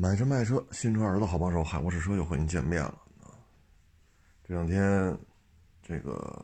[0.00, 3.36] 买车卖车，新车儿子好帮手，海沃士车又和您见面了啊！
[4.42, 5.14] 这两天，
[5.82, 6.42] 这个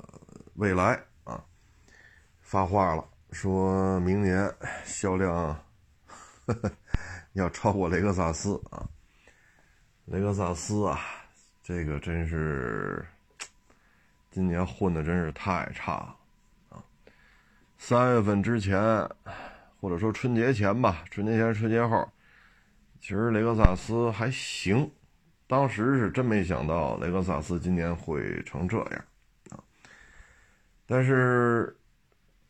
[0.57, 1.43] 蔚来啊
[2.43, 5.59] 发话了，说明年销量
[7.33, 8.87] 要超过雷克萨斯啊！
[10.05, 11.01] 雷克萨斯啊，
[11.63, 13.03] 这个真是
[14.31, 16.17] 今年混的真是太差了
[16.69, 16.85] 啊！
[17.79, 18.79] 三月份之前，
[19.81, 22.07] 或者说春节前吧，春节前、春节后。
[23.07, 24.91] 其实雷克萨斯还行，
[25.47, 29.05] 当时是真没想到雷克萨斯今年会成这样
[29.51, 29.63] 啊！
[30.87, 31.79] 但是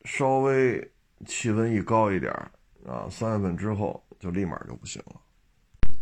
[0.06, 0.80] 稍微
[1.26, 2.32] 气温一高一点
[2.86, 6.00] 啊，三月份之后就立马就不行了。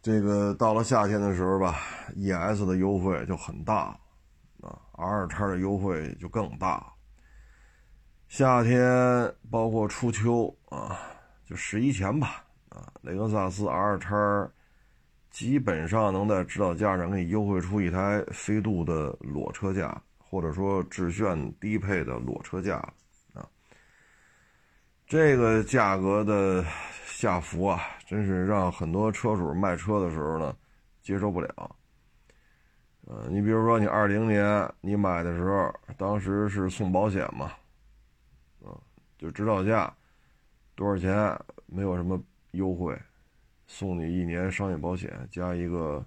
[0.00, 1.80] 这个到了夏天的时候吧
[2.14, 3.98] ，ES 的优惠就很大
[4.60, 6.86] 啊，R 叉的优惠就更大。
[8.28, 11.00] 夏天包括初秋啊，
[11.44, 12.43] 就十一前吧。
[12.74, 14.50] 啊，雷克萨斯 R 叉
[15.30, 22.76] 基本上能在指导价上给你优惠出一台飞度的裸车价，或者说致炫低配的裸车价
[23.32, 23.48] 啊。
[25.06, 26.64] 这个价格的
[27.06, 30.56] 下浮啊，真是让很多车主卖车的时候呢
[31.00, 31.76] 接受不了。
[33.06, 37.52] 呃，你比如说你二零年你买的时候，当时是送保险嘛，
[38.64, 38.74] 啊，
[39.16, 39.94] 就指导价
[40.74, 42.20] 多少钱，没有什么。
[42.54, 42.98] 优惠，
[43.66, 46.04] 送你一年商业保险加一个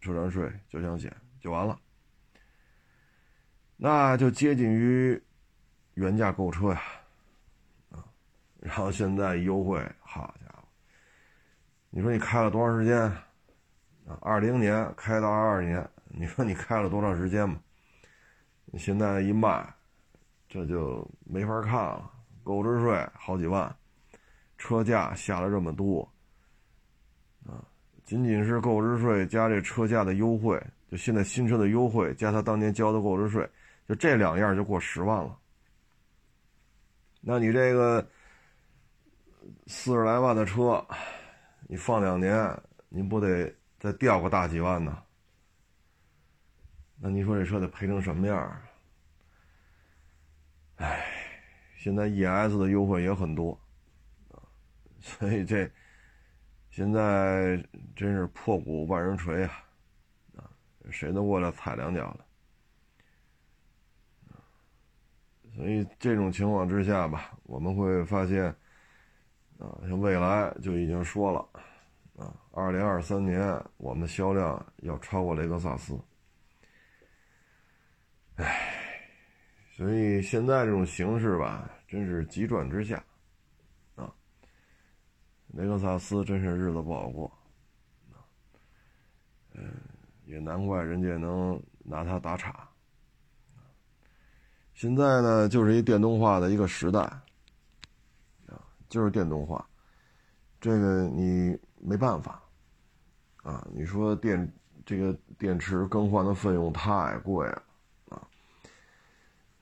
[0.00, 1.78] 车船税交强险就完了，
[3.76, 5.22] 那就接近于
[5.94, 6.82] 原价购车呀，
[7.90, 8.04] 啊，
[8.60, 10.64] 然后现在优惠，好家伙，
[11.90, 13.00] 你说你开了多长时间？
[14.06, 17.60] 啊，二零年开到二二年，你说你开了多长时间嘛？
[18.78, 19.68] 现在一卖，
[20.48, 22.10] 这就没法看了，
[22.42, 23.76] 购置税好几万。
[24.60, 26.06] 车价下了这么多，
[27.46, 27.64] 啊，
[28.04, 33.48] 仅仅是购置税加这车价的优惠，就现在新车的优惠加他当年交的购置税，
[33.88, 35.38] 就这两样就过十万了。
[37.22, 38.06] 那你这个
[39.66, 40.86] 四十来万的车，
[41.66, 45.02] 你放两年，你不得再掉个大几万呢？
[46.98, 48.62] 那你说这车得赔成什么样？
[50.76, 51.04] 哎，
[51.76, 53.59] 现在 ES 的优惠也很多。
[55.00, 55.70] 所以这
[56.70, 57.56] 现在
[57.96, 59.64] 真是破鼓万人锤啊！
[60.36, 60.50] 啊，
[60.90, 62.24] 谁都过来踩两脚的。
[65.56, 68.44] 所以这种情况之下吧，我们会发现，
[69.58, 71.40] 啊，像未来就已经说了，
[72.16, 73.42] 啊，二零二三年
[73.76, 75.98] 我们销量要超过雷克萨斯。
[78.36, 78.72] 唉，
[79.76, 83.02] 所以现在这种形势吧，真是急转直下。
[85.52, 87.30] 雷克萨斯真是日子不好过，
[89.54, 89.64] 嗯，
[90.24, 92.68] 也难怪人家能拿它打岔。
[94.74, 97.00] 现在呢，就是一电动化的一个时代，
[98.46, 99.66] 啊，就是电动化，
[100.60, 102.40] 这个你没办法，
[103.42, 104.50] 啊，你说电
[104.86, 107.62] 这个电池更换的费用太贵了，
[108.08, 108.22] 啊，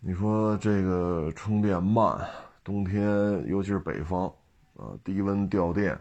[0.00, 2.28] 你说这个充电慢，
[2.62, 3.02] 冬天
[3.48, 4.30] 尤其是北方。
[4.78, 6.00] 啊，低温掉电，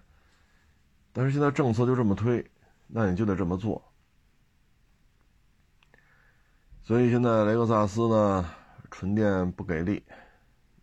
[1.11, 2.45] 但是现在政策就这么推，
[2.85, 3.83] 那你就得这么做。
[6.83, 8.49] 所以现在雷克萨斯呢，
[8.91, 10.05] 纯电不给力，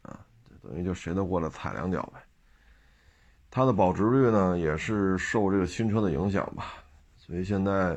[0.02, 0.26] 啊，
[0.60, 2.20] 等于就谁都过来踩两脚呗。
[3.48, 6.74] 它的保值率呢，也是受这个新车的影响吧。
[7.16, 7.96] 所以现在，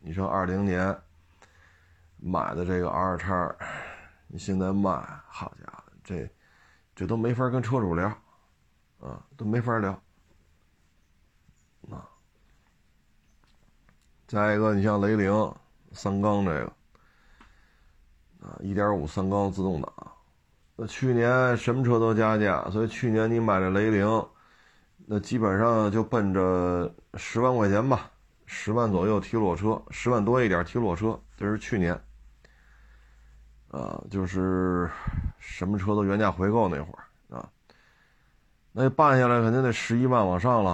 [0.00, 0.98] 你说二零年
[2.16, 3.54] 买的这个 R 叉，
[4.26, 4.90] 你现在卖，
[5.28, 6.28] 好家伙，这
[6.96, 8.10] 这都没法跟车主聊。
[9.00, 9.90] 啊，都没法聊。
[11.90, 12.08] 啊，
[14.26, 15.54] 再一个，你像雷凌
[15.92, 16.72] 三缸这个，
[18.40, 19.92] 啊，一点五三缸自动挡，
[20.76, 24.28] 那去年什么车都加价，所以去年你买的雷凌，
[25.06, 28.10] 那基本上就奔着十万块钱吧，
[28.44, 31.98] 十万左右提裸车，十万多一点提裸车，这是去年。
[33.70, 34.90] 啊，就是
[35.38, 37.04] 什么车都原价回购那会儿。
[38.72, 40.70] 那办下来肯定得十一万往上了，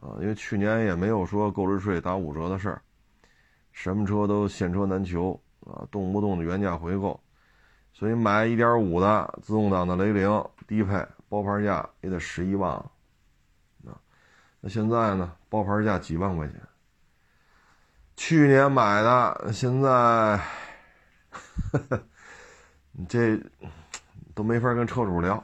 [0.00, 2.82] 啊，因为去年也没有说购置税打五折的事儿，
[3.72, 7.18] 什么车都现车难求啊，动不动的原价回购，
[7.94, 13.96] 所以买一点五的自动挡的雷凌低配包牌价也得十一万，啊，
[14.60, 16.60] 那现在呢，包牌价几万块钱，
[18.16, 20.38] 去年买的，现在，
[22.92, 23.40] 你 这
[24.34, 25.42] 都没法跟车主聊。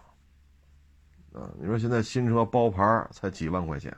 [1.32, 3.97] 啊，你说现在新车包牌才几万块钱，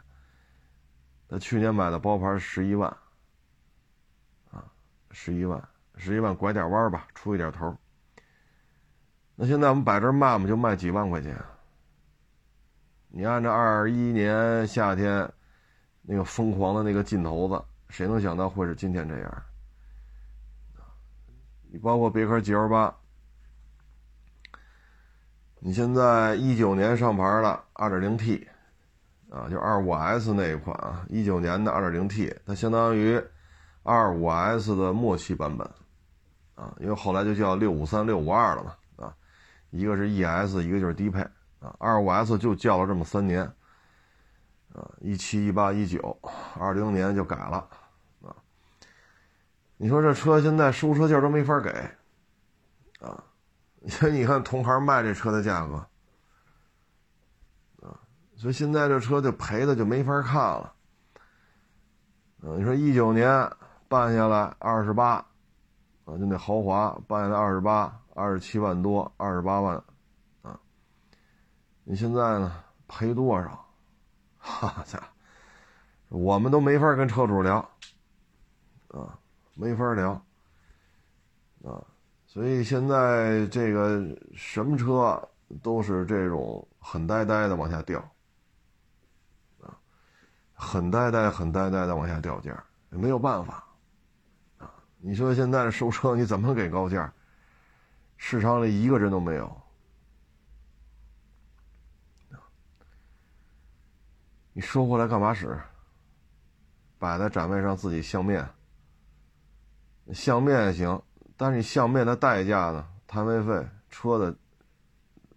[1.28, 2.94] 他去年买的包牌十一万，
[4.50, 4.64] 啊，
[5.10, 7.76] 十一万，十一万拐点弯吧，出一点头。
[9.34, 11.36] 那现在我们摆这卖嘛，就卖几万块钱。
[13.08, 15.30] 你按照二一年夏天
[16.02, 19.42] 那个疯狂的那个劲头子，谁能想到会是今天这样？
[21.70, 22.94] 你包括别克 GL 八，
[25.64, 28.48] 你现在一九年上牌的二点零 T，
[29.30, 33.22] 啊，就二五 S 那一款啊，一九年的二点零 T，它相当于
[33.84, 35.64] 二五 S 的末期版本，
[36.56, 39.14] 啊，因为后来就叫六五三、六五二了嘛，啊，
[39.70, 41.20] 一个是 ES，一个就是低配。
[41.60, 43.44] 啊，二五 S 就叫了这么三年，
[44.74, 46.18] 啊，一七、一八、一九，
[46.58, 47.68] 二零年就改了，
[48.20, 48.34] 啊，
[49.76, 51.70] 你说这车现在收车价都没法给，
[52.98, 53.22] 啊，
[54.12, 55.74] 你看同行卖这车的价格，
[57.86, 57.98] 啊，
[58.36, 60.74] 所以现在这车就赔的就没法看了，
[62.42, 63.50] 啊，你说一九年
[63.88, 65.14] 办下来二十八，
[66.04, 69.76] 啊，就那豪华办下来二十八，二十七万多，二十八万。
[70.42, 70.58] 啊
[71.84, 72.62] 你现在呢？
[72.86, 73.66] 赔多少？
[74.38, 75.02] 哈家，
[76.08, 77.58] 我们都没法跟车主聊，
[78.88, 79.18] 啊，
[79.54, 80.12] 没法聊，
[81.64, 81.82] 啊，
[82.32, 84.00] 所以现在这个
[84.34, 85.22] 什么车
[85.62, 88.00] 都是这种很呆呆的往下掉，
[89.60, 89.76] 啊，
[90.54, 93.62] 很呆呆、很呆呆的往下掉价，没有办法，
[94.56, 97.12] 啊，你说现在收车你怎么给高价？
[98.16, 99.54] 市场里一个人都没有。
[104.54, 105.60] 你收回来干嘛使？
[106.98, 108.48] 摆在展位上自己相面，
[110.14, 111.02] 相面也行，
[111.36, 112.88] 但是你相面的代价呢？
[113.06, 114.34] 摊位费、车的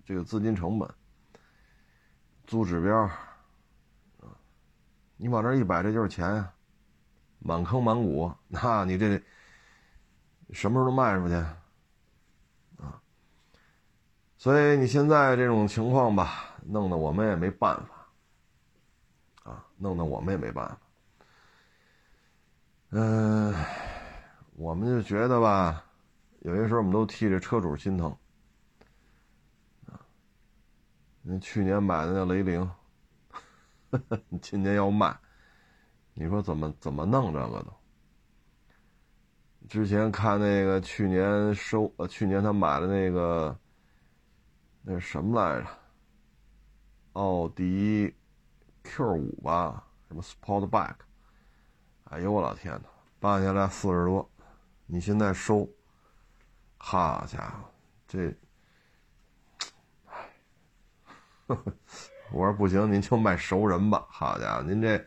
[0.06, 0.90] 这个资金成本、
[2.48, 3.10] 租指标，
[5.18, 6.54] 你往这一摆，这就是钱呀，
[7.40, 9.22] 满坑满谷， 那你这
[10.52, 11.34] 什么时候能卖出去
[12.78, 13.02] 啊？
[14.38, 17.92] 所以你现在这种情况吧，弄得我们也没办法。
[19.44, 20.78] 啊弄得我们也没办法，
[22.92, 23.54] 嗯，
[24.56, 25.85] 我们就觉得吧，
[26.46, 28.16] 有些时候我们都替这车主心疼，
[29.88, 30.00] 啊，
[31.24, 32.70] 那去年买的那雷凌，
[34.30, 35.18] 你今年要卖，
[36.14, 37.74] 你说怎么怎么弄这个都？
[39.68, 43.60] 之前看那个去年收呃，去年他买的那个，
[44.84, 45.68] 那是什么来着？
[47.14, 48.14] 奥迪。
[48.84, 50.94] Q 五吧，什么 Sportback？
[52.04, 52.88] 哎呦我老天呐，
[53.20, 54.30] 办下来四十多，
[54.86, 55.68] 你现在收，
[56.88, 57.68] 好家伙，
[58.08, 58.32] 这，
[62.32, 64.06] 我说不行，您就卖熟人吧。
[64.08, 65.04] 好家伙，您这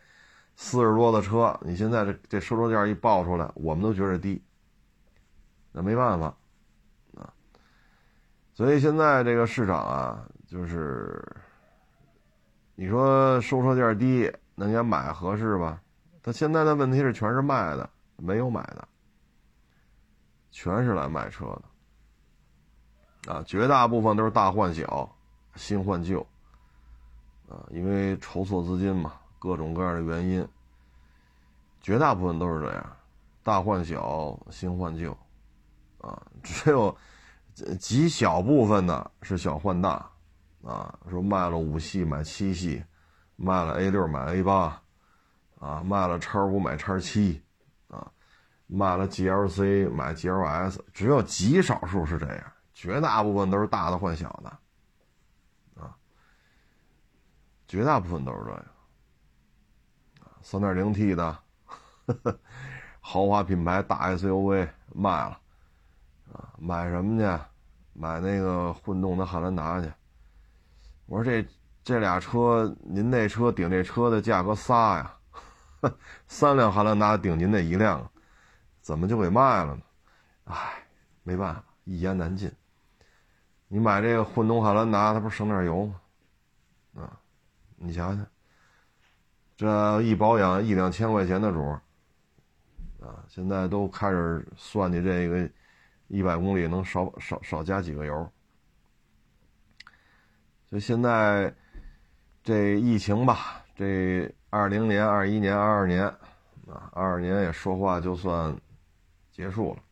[0.57, 4.43] 四十多的车，你现在这这收车价一报出来，我们都觉得低，
[5.71, 6.35] 那没办法
[7.15, 7.33] 啊。
[8.53, 11.25] 所以现在这个市场啊，就是。
[12.75, 15.81] 你说收车价低，能家买合适吧？
[16.21, 18.85] 他现在的问题是全是卖的，没有买的，
[20.51, 21.68] 全是来卖车的，
[23.29, 25.07] 啊，绝大部分都是大换小，
[25.55, 26.25] 新换旧，
[27.47, 30.47] 啊，因为筹措资金嘛，各种各样的原因，
[31.79, 32.97] 绝大部分都是这样，
[33.43, 35.15] 大换小，新换旧，
[35.99, 36.97] 啊， 只有
[37.79, 40.09] 极小部分的是小换大。
[40.61, 42.83] 啊，说卖了五系买七系，
[43.37, 44.81] 卖了 A 六买 A 八，
[45.57, 47.41] 啊，卖了叉五买叉七，
[47.87, 48.11] 啊，
[48.67, 52.43] 卖了 GLC 买 GLS，只有极少数是这样，
[52.81, 54.49] 绝大部分都是大的换小的，
[55.83, 55.93] 啊，
[57.67, 58.65] 绝大部分都是这样，
[60.41, 61.37] 三点零 T 的
[63.01, 65.41] 豪华品牌大 SUV 卖了，
[66.31, 67.43] 啊，买什么去？
[67.91, 69.91] 买那个混动的汉兰达去。
[71.05, 71.45] 我说这
[71.83, 75.19] 这俩车，您那车顶这车的价格仨呀，
[76.29, 78.09] 三辆汉兰达顶您那一辆，
[78.79, 79.81] 怎么就给卖了呢？
[80.45, 80.87] 唉，
[81.23, 82.49] 没办法，一言难尽。
[83.71, 86.01] 你买这个混动汉兰达，它不是省点油吗？
[86.95, 87.19] 啊，
[87.75, 88.27] 你想想，
[89.55, 91.69] 这一保养一两千块钱的主
[92.99, 95.47] 啊，现在都开始算计这个
[96.07, 98.31] 一百公里能少少少加几个油。
[100.65, 101.53] 就现在，
[102.43, 106.05] 这疫情吧，这二零年、二一年、二二年，
[106.67, 108.55] 啊，二二年也说话就算
[109.31, 109.83] 结束了。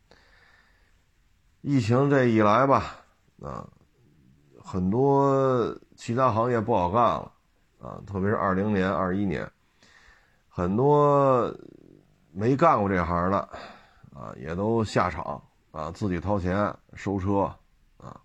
[1.62, 3.05] 疫情这一来吧，
[3.41, 3.67] 啊，
[4.63, 7.32] 很多其他行业不好干了，
[7.79, 9.50] 啊，特别是二零年、二一年，
[10.50, 11.53] 很多
[12.32, 13.38] 没干过这行的
[14.13, 15.41] 啊，也都下场
[15.72, 17.53] 啊，自己掏钱收车
[17.98, 18.20] 啊。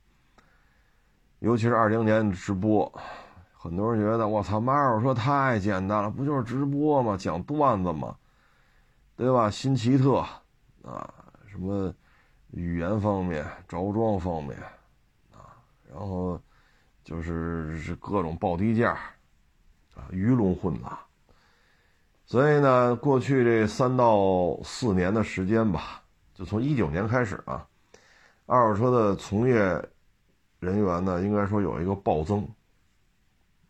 [1.40, 2.90] 尤其是二零年直播，
[3.52, 7.16] 很多人觉得我操，卖二手车太简单了，不就是直播吗？
[7.16, 8.16] 讲段子吗？
[9.14, 9.50] 对吧？
[9.50, 10.24] 新奇特
[10.82, 11.12] 啊，
[11.46, 11.94] 什么
[12.52, 14.56] 语言方面、着装方面，
[15.92, 16.40] 然后
[17.04, 18.92] 就是是各种报低价
[19.94, 20.98] 啊，鱼龙混杂。
[22.24, 27.68] 所以呢，过去这三到四年的时间吧，就从一九年开始啊，
[28.46, 29.56] 二手车的从业
[30.60, 32.48] 人员呢，应该说有一个暴增，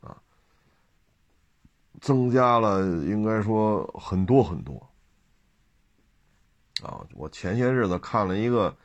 [0.00, 0.16] 啊，
[2.00, 4.74] 增加了，应该说很多很多。
[6.84, 8.76] 啊，我前些日子看了一个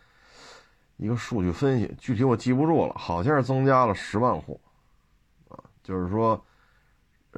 [0.98, 4.60] 一个数据分析，具体我记不住了，好像是增加了十万户，
[5.48, 6.46] 啊，就是说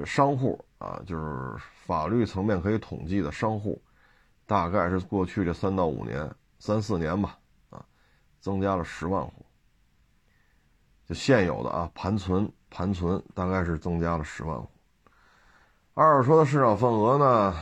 [0.03, 0.59] 商户。
[0.79, 3.81] 啊，就是法律层面可以统计的商户，
[4.45, 7.37] 大概是过去这三到五年、三四年吧，
[7.69, 7.83] 啊，
[8.39, 9.45] 增加了十万户。
[11.05, 14.69] 就现有的啊，盘存盘存大概是增加了十万户。
[15.95, 17.53] 二手车的市场份额呢，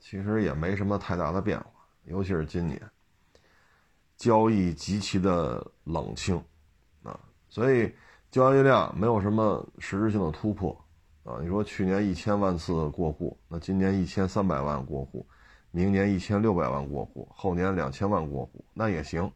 [0.00, 1.66] 其实也没什么太大的变化，
[2.02, 2.82] 尤其是今年，
[4.16, 6.42] 交易极其的冷清，
[7.02, 7.18] 啊，
[7.48, 7.92] 所以
[8.30, 10.78] 交易量没有什么实质性的突破。
[11.24, 15.26] 啊，你说去年一千万次过户，那今年一千三百万过户，
[15.70, 19.32] 明年一千六百万过户，后年两千万过户，那也行。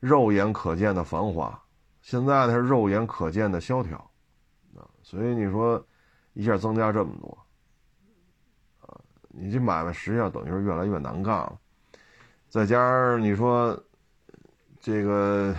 [0.00, 1.62] 肉眼可见的繁华，
[2.00, 3.98] 现在它是肉眼可见的萧条，
[4.74, 5.86] 啊，所以你说
[6.32, 7.38] 一下增加这么多，
[8.80, 11.60] 啊，你这买卖实际上等于是越来越难干了。
[12.52, 13.82] 再加上你说
[14.78, 15.56] 这个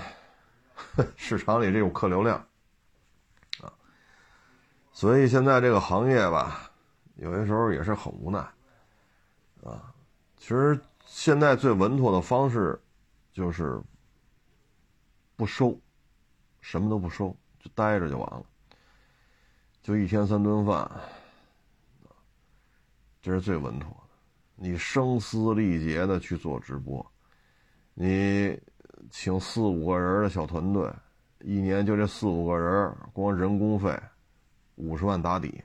[1.18, 2.38] 市场里这种客流量。
[3.62, 3.74] 啊
[4.92, 6.72] 所以现在这个行业吧，
[7.16, 8.38] 有些时候也是很无奈，
[9.64, 9.92] 啊，
[10.38, 12.80] 其实现在最稳妥的方式，
[13.32, 13.82] 就是
[15.36, 15.76] 不收，
[16.62, 18.46] 什么都不收，就待着就完了，
[19.82, 20.92] 就一天三顿饭，
[23.20, 24.03] 这是最稳妥。
[24.56, 27.06] 你声嘶力竭的去做直播，
[27.94, 28.60] 你
[29.10, 30.92] 请四五个人的小团队，
[31.40, 33.98] 一年就这四五个人，光人工费。
[34.76, 35.64] 五十万打底，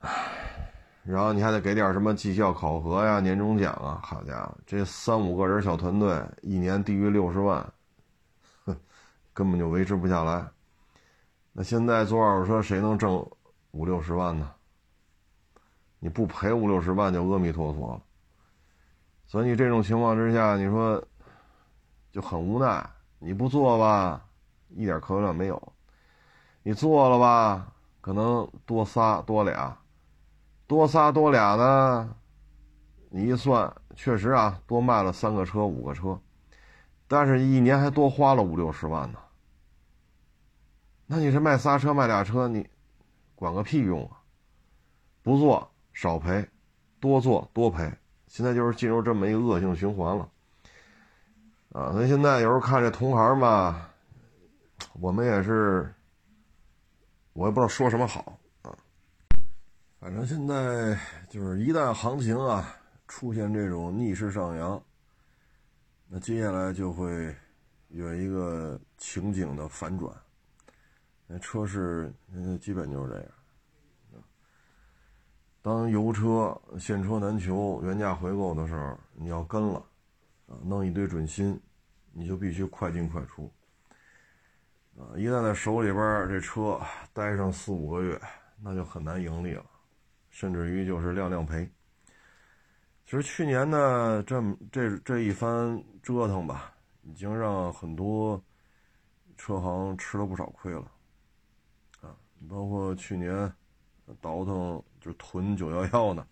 [0.00, 0.70] 唉
[1.02, 3.98] 然后你还得给点什么绩效考核呀、年终奖啊。
[4.04, 7.72] 好家伙，这三五个人小团队，一年低于六十万，
[8.66, 8.76] 哼，
[9.32, 10.46] 根本就维持不下来。
[11.54, 13.14] 那现在做二手车，谁能挣
[13.70, 14.52] 五六十万呢？
[15.98, 18.02] 你不赔五六十万就阿弥陀佛了。
[19.26, 21.02] 所以你这种情况之下，你说
[22.10, 22.88] 就很无奈。
[23.18, 24.24] 你不做吧，
[24.68, 25.72] 一点可能没有。
[26.62, 29.76] 你做了吧，可能多仨多俩，
[30.66, 32.14] 多仨多俩呢，
[33.10, 36.20] 你一算，确实啊，多卖了三个车五个车，
[37.08, 39.18] 但是一年还多花了五六十万呢。
[41.06, 42.68] 那你是卖仨车卖俩车，你
[43.34, 44.22] 管个屁用啊！
[45.22, 46.48] 不做少赔，
[47.00, 47.92] 多做多赔，
[48.28, 50.30] 现在就是进入这么一个恶性循环了。
[51.72, 53.90] 啊，所以现在有时候看这同行吧，
[55.00, 55.92] 我们也是。
[57.32, 58.74] 我也不知道说什么好啊，
[60.00, 62.76] 反正现在就是一旦行情啊
[63.08, 64.80] 出现这种逆势上扬，
[66.08, 67.34] 那接下来就会
[67.88, 70.12] 有一个情景的反转。
[71.28, 72.12] 那车市
[72.60, 73.28] 基本就是这样。
[75.68, 79.78] 当油车现车难求、原价回购的时候，你要跟了
[80.46, 81.60] 啊，弄一堆准新，
[82.10, 83.52] 你就必须快进快出。
[84.96, 86.80] 啊，一旦在手里边这车
[87.12, 88.18] 待上四五个月，
[88.62, 89.66] 那就很难盈利了，
[90.30, 91.70] 甚至于就是亮亮赔。
[93.04, 96.72] 其实去年呢，这么这这一番折腾吧，
[97.02, 98.42] 已经让很多
[99.36, 100.90] 车行吃了不少亏了。
[102.00, 102.16] 啊，
[102.48, 103.52] 包括去年
[104.20, 106.26] 倒腾就囤九幺幺的，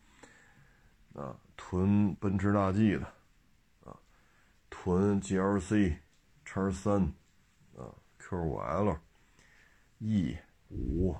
[1.14, 3.06] 啊，囤奔驰大 G 的，
[3.84, 3.98] 啊，
[4.70, 5.96] 囤 GLC
[6.44, 7.02] 叉三。
[7.76, 8.98] 啊 Q 五 L、
[9.98, 10.36] E
[10.70, 11.14] 五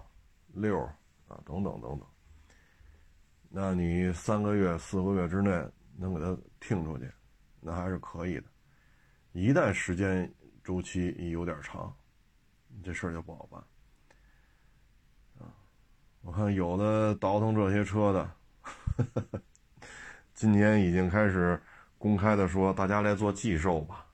[0.55, 0.81] 六
[1.29, 2.01] 啊，等等等等。
[3.49, 5.51] 那你三个月、四个月之内
[5.97, 7.09] 能给它听出去，
[7.61, 8.45] 那还是可以的。
[9.33, 10.35] 一旦时间
[10.65, 11.95] 周期有点长，
[12.83, 13.63] 这事儿就不好办。
[16.27, 18.29] 我看有的倒腾这些车的，
[20.35, 21.63] 今年已经开始
[21.99, 24.05] 公开的说，大家来做寄售吧。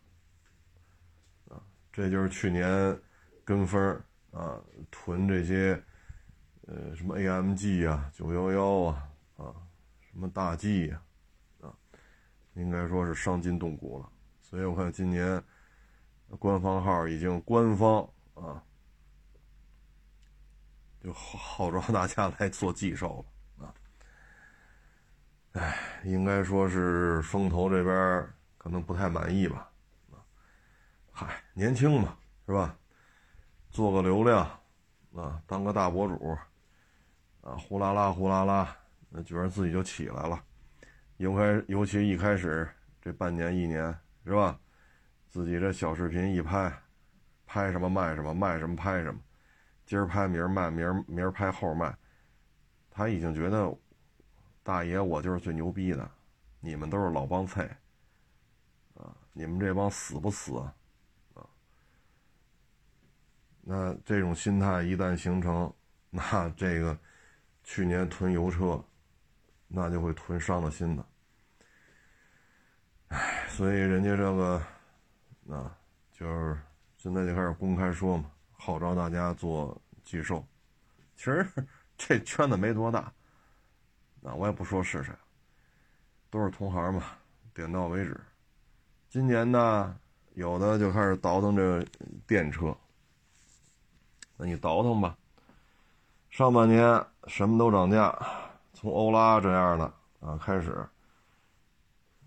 [1.49, 1.57] 啊
[1.91, 3.01] 这就是去年
[3.45, 3.99] 跟风
[4.31, 5.83] 啊，囤这些
[6.67, 9.55] 呃，什么 AMG 啊，九幺幺啊，啊，
[10.03, 11.03] 什么大 G 呀，
[11.63, 11.73] 啊，
[12.53, 14.09] 应该说是伤筋动骨了。
[14.43, 15.43] 所以我看今年
[16.39, 18.63] 官方号已经官方啊，
[21.03, 23.27] 就号号召大家来做寄售
[23.59, 23.75] 了啊。
[25.53, 29.69] 哎，应该说是风投这边可能不太满意吧。
[30.13, 30.23] 啊
[31.11, 32.17] 嗨，年轻嘛，
[32.47, 32.77] 是吧？
[33.71, 34.47] 做个流量
[35.15, 36.39] 啊，当个大博主。
[37.43, 38.77] 啊，呼啦啦，呼啦啦，
[39.09, 40.41] 那觉得自己就起来了。
[41.17, 42.69] 尤开，尤其一开始
[43.01, 43.93] 这半年一年，
[44.25, 44.57] 是吧？
[45.29, 46.73] 自己这小视频一拍，
[47.45, 49.21] 拍什么卖什么，卖什么拍什么，
[49.85, 51.97] 今儿拍明儿卖，明儿明儿拍后卖。
[52.91, 53.75] 他已经觉得，
[54.63, 56.11] 大爷我就是最牛逼的，
[56.61, 57.65] 你们都是老帮菜。
[58.95, 60.59] 啊，你们这帮死不死？
[60.59, 60.75] 啊，
[63.61, 65.73] 那这种心态一旦形成，
[66.11, 66.99] 那这个。
[67.65, 68.85] 去年囤油车，
[69.69, 71.07] 那就会囤伤了心的。
[73.07, 74.61] 唉，所以人家这个，
[75.49, 75.79] 啊，
[76.11, 76.59] 就是
[76.97, 78.32] 现在就开始公开说嘛，
[78.65, 80.47] 号召大家做寄售。
[81.17, 81.45] 其实
[81.99, 83.13] 这圈子没多大，
[84.21, 85.13] 那我也不说是谁，
[86.31, 87.03] 都是同行嘛，
[87.53, 88.21] 点到为止。
[89.09, 89.99] 今年呢，
[90.35, 91.85] 有的就开始倒腾这
[92.25, 92.73] 电车，
[94.37, 95.19] 那你倒腾吧。
[96.31, 98.17] 上半年什么都涨价，
[98.75, 100.71] 从欧拉这样的啊开始，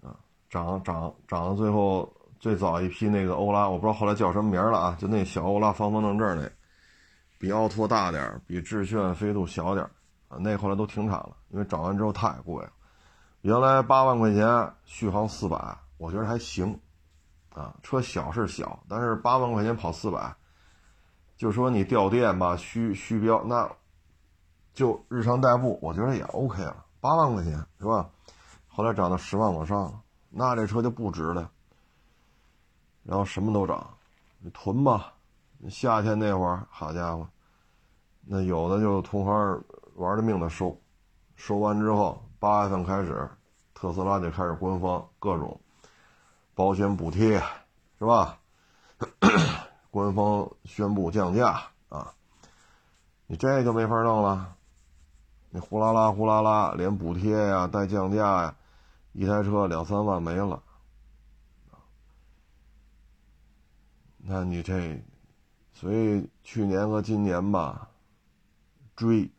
[0.01, 2.13] 啊涨涨涨到最后
[2.45, 6.47] 最早一批那个欧拉，我不知道后来叫什么名了啊，就那小欧拉方方正正那，
[7.39, 9.83] 比奥拓大点比致炫飞度小点
[10.27, 12.69] 啊，那后来都停产了，因为涨完之后太贵了。
[13.41, 16.79] 原来八万块钱续航四百，我觉得还行，
[17.51, 20.31] 啊车小是小，但是八万块钱跑四百，
[21.37, 23.67] 就说你掉电吧，虚虚标那。
[24.75, 28.07] 就日常代步，我觉得也 OK 了，八万块钱是吧？
[28.67, 29.93] 后来涨到十万往上了，
[30.29, 31.49] 那这车就不值了。
[33.05, 33.87] 然后什么都涨，
[34.39, 35.13] 你囤吧。
[35.69, 37.27] 夏天那会儿，好家伙，
[38.25, 39.63] 那有的就同行
[39.95, 40.77] 玩了命的收，
[41.35, 43.29] 收完之后，八月份开始，
[43.73, 45.59] 特斯拉就开始官方各种
[46.53, 47.41] 保险补贴，
[47.97, 48.37] 是吧？
[49.89, 52.13] 官方宣布降价啊，
[53.27, 54.55] 你这就没法弄了。
[55.49, 58.55] 你呼啦啦呼啦啦，连补贴呀带降价呀，
[59.13, 60.61] 一台车两三万没了，
[64.27, 64.99] 那你这，
[65.73, 67.89] 所以去年和今年吧，
[68.95, 69.29] 追，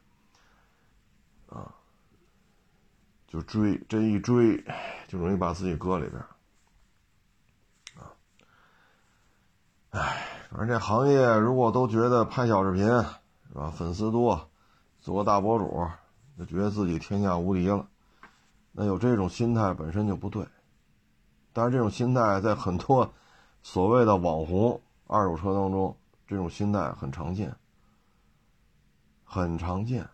[1.48, 1.74] 啊，
[3.26, 4.64] 就追，这一追，
[5.08, 6.22] 就容易把自己搁里边，
[7.96, 8.14] 啊，
[9.90, 14.48] 哎，反正这行业如果都觉得拍小视频是吧，粉丝多，
[15.00, 15.88] 做个大博主。
[16.38, 17.88] 就觉得自己天下无敌了，
[18.72, 20.46] 那有这种心态本身就不对。
[21.54, 23.10] 但是这种心态在很多
[23.68, 27.52] 所谓的网红二手车当中，这种心态很常见，
[29.24, 30.08] 很常见。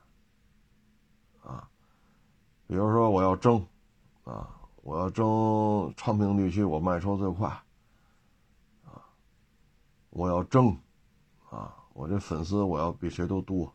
[1.45, 1.69] 啊，
[2.67, 3.63] 比如说我要争，
[4.25, 7.47] 啊，我要争昌平地区我卖车最快，
[8.87, 9.05] 啊，
[10.09, 10.75] 我要争，
[11.51, 13.67] 啊，我这粉丝我要比谁都多，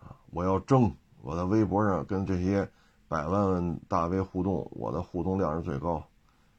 [0.00, 0.90] 啊，我要争。
[1.20, 2.68] 我在微博上跟这些
[3.06, 6.02] 百万大 V 互动，我的互动量是最高。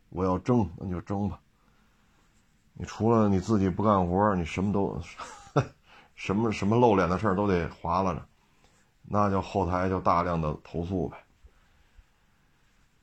[0.10, 1.40] 我要争，那就争吧。
[2.74, 5.00] 你除了你自己不干活，你什么都，
[6.16, 8.26] 什么什么露脸的事儿都得划拉着，
[9.04, 11.18] 那就后台就大量的投诉呗。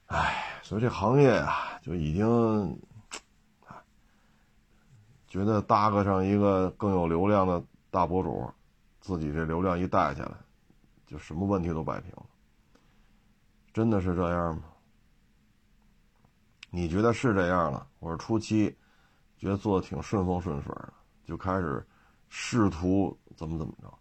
[0.06, 2.80] 唉，所以这行业啊，就已经，
[5.28, 8.52] 觉得搭个上一个更有流量的大博主，
[9.00, 10.32] 自己这流量一带下来。
[11.06, 12.26] 就什么问题都摆平了，
[13.72, 14.62] 真的是这样吗？
[16.70, 17.86] 你觉得是这样了？
[17.98, 18.76] 我是初期
[19.40, 20.92] 觉得做的挺顺风顺水的，
[21.24, 21.84] 就开始
[22.28, 23.98] 试图怎么怎么着，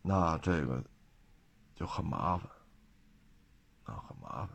[0.00, 0.82] 那这个
[1.74, 2.48] 就很麻烦
[3.84, 4.48] 啊，很麻烦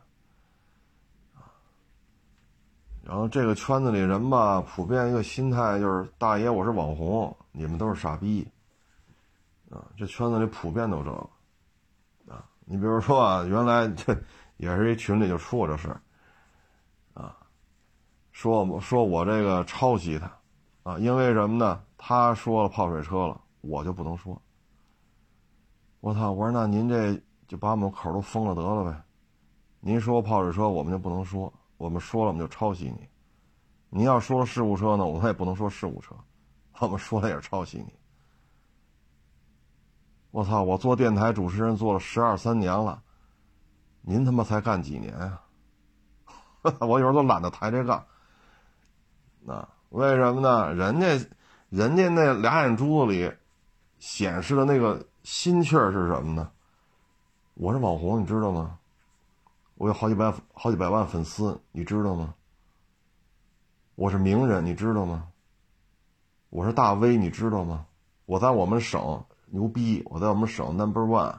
[1.35, 1.45] 啊。
[3.03, 8.47] 然后这个圈子里人吧，普遍一个心态就是：大爷，我是网红，你们都是傻逼。
[9.69, 14.17] 啊，这圈子里普遍都这个，啊，你比如说啊，原来这
[14.57, 16.01] 也是一群里就出过这事儿，
[18.35, 20.29] 说说我这个抄袭他，
[20.83, 21.81] 啊，因为什么呢？
[21.97, 24.39] 他说了泡水车了，我就不能说。
[26.01, 26.33] 我操！
[26.33, 27.17] 我说那您这
[27.47, 29.01] 就把我们口都封了得了呗？
[29.79, 33.07] 您说泡水车，我们就不能说，我们说了我们就抄袭你。
[33.89, 36.13] 您要说事故车呢，我们也不能说事故车，
[36.79, 37.93] 我们说了也是抄袭你。
[40.31, 40.61] 我操！
[40.61, 43.01] 我做电台主持人做了十二三年了，
[44.01, 45.41] 您他妈才干几年啊？
[46.85, 48.05] 我有时候都懒得抬这杠。
[49.47, 50.73] 那为什么呢？
[50.73, 51.07] 人家，
[51.69, 53.31] 人家那俩眼珠子里
[53.99, 56.51] 显示的那个心气儿是什么呢？
[57.53, 58.79] 我是网红，你知道吗？
[59.75, 62.33] 我有好几百、好几百万粉丝，你知道吗？
[63.93, 65.27] 我是名人，你知道吗？
[66.49, 67.85] 我是大 V，你知道吗？
[68.25, 69.23] 我在我们省。
[69.47, 70.01] 牛逼！
[70.07, 71.37] 我在我们省 number one，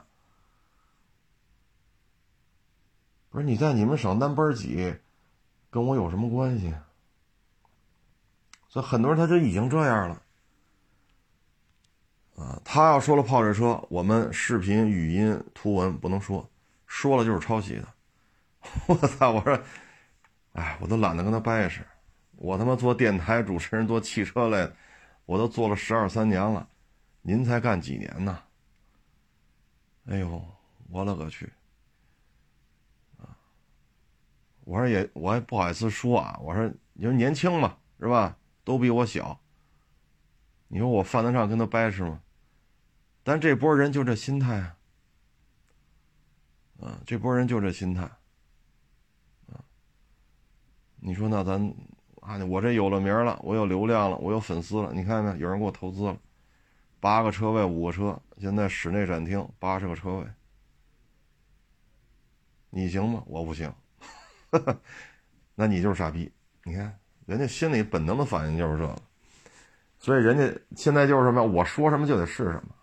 [3.29, 4.95] 不是你在你们省 number 几，
[5.69, 6.73] 跟我有什么关系？
[8.77, 10.21] 所以很多人他就已经这样了，
[12.35, 16.47] 啊，他要说了泡水车，我们视频、语音、图文不能说，
[16.85, 17.87] 说了就是抄袭的。
[18.85, 19.31] 我操！
[19.31, 19.59] 我说，
[20.53, 21.81] 哎，我都懒得跟他掰扯。
[22.35, 24.71] 我他妈做电台主持人，做汽车类，
[25.25, 26.69] 我都做了十二三年了。
[27.23, 28.43] 您才干几年呢？
[30.05, 30.39] 哎呦，
[30.91, 31.51] 我勒个去！
[33.17, 33.33] 啊，
[34.65, 36.37] 我说也，我也不好意思说啊。
[36.43, 38.37] 我说你说年轻嘛，是吧？
[38.67, 39.39] 都比我小。
[40.67, 42.21] 你说我犯得上跟他掰扯吗？
[43.23, 44.75] 但这波人就这心态啊，
[46.81, 48.01] 啊，这波人就这心态。
[48.03, 49.63] 啊，
[50.97, 51.73] 你说那咱
[52.19, 55.39] 啊，我这有了名了，我有流量了，我有粉丝了，你看见没？
[55.39, 56.19] 有人给我投资了。
[56.99, 60.27] 八个车位，五个车，现在室内展厅八十个车位，
[62.69, 63.23] 你行吗？
[63.27, 63.73] 我不行，
[65.55, 66.29] 那你就是傻逼。
[66.65, 68.95] 你看，人家心里本能的反应就是这个，
[69.99, 72.73] 所以人家现在就是什么，我说什么就得是什么，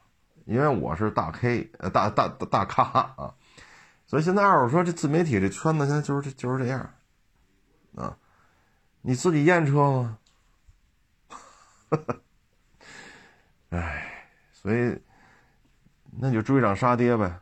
[0.44, 2.83] 因为我是大 K，呃，大大大咖
[3.16, 3.35] 啊，
[4.07, 6.94] 所以现在二手车这自媒体这圈子现在就是这就是这样，
[7.96, 8.16] 啊，
[9.00, 10.18] 你自己验车吗？
[13.70, 15.00] 唉，所以
[16.18, 17.40] 那就追涨杀跌呗，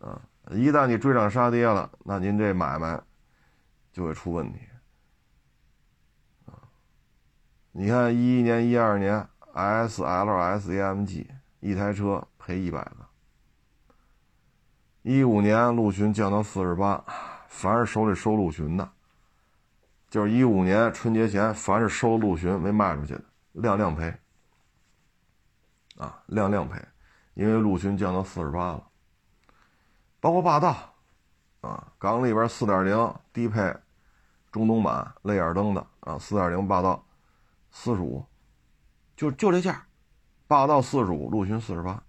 [0.00, 3.00] 啊，一旦你追涨杀跌了，那您这买卖
[3.92, 4.58] 就会出问题，
[6.46, 6.58] 啊，
[7.80, 11.26] 你看一一年、一二年，S L S A M G
[11.60, 12.96] 一台车赔一百个，
[15.00, 17.02] 一五年陆巡降到四十八，
[17.48, 18.86] 凡是手里收陆巡的，
[20.10, 24.14] 就是一五年春节前凡是收陆巡没卖出去的，亮亮赔。
[25.96, 26.78] 啊，亮亮赔，
[27.32, 28.86] 因为陆巡降到四十八了，
[30.20, 30.76] 包括霸道，
[31.62, 33.74] 啊，港里边四点零低配
[34.52, 37.02] 中东版泪眼灯的啊，四点零霸道
[37.70, 38.24] 四十五，
[39.16, 39.86] 就就这价，
[40.46, 42.02] 霸道四十五，陆巡四十八，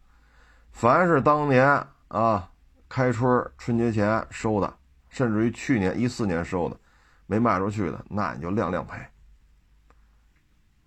[0.72, 1.66] 凡是当年
[2.08, 2.52] 啊
[2.90, 4.78] 开春春节前收的，
[5.10, 6.80] 甚至于去年一四年收的
[7.26, 8.98] 没卖出去的，那你就亮亮赔，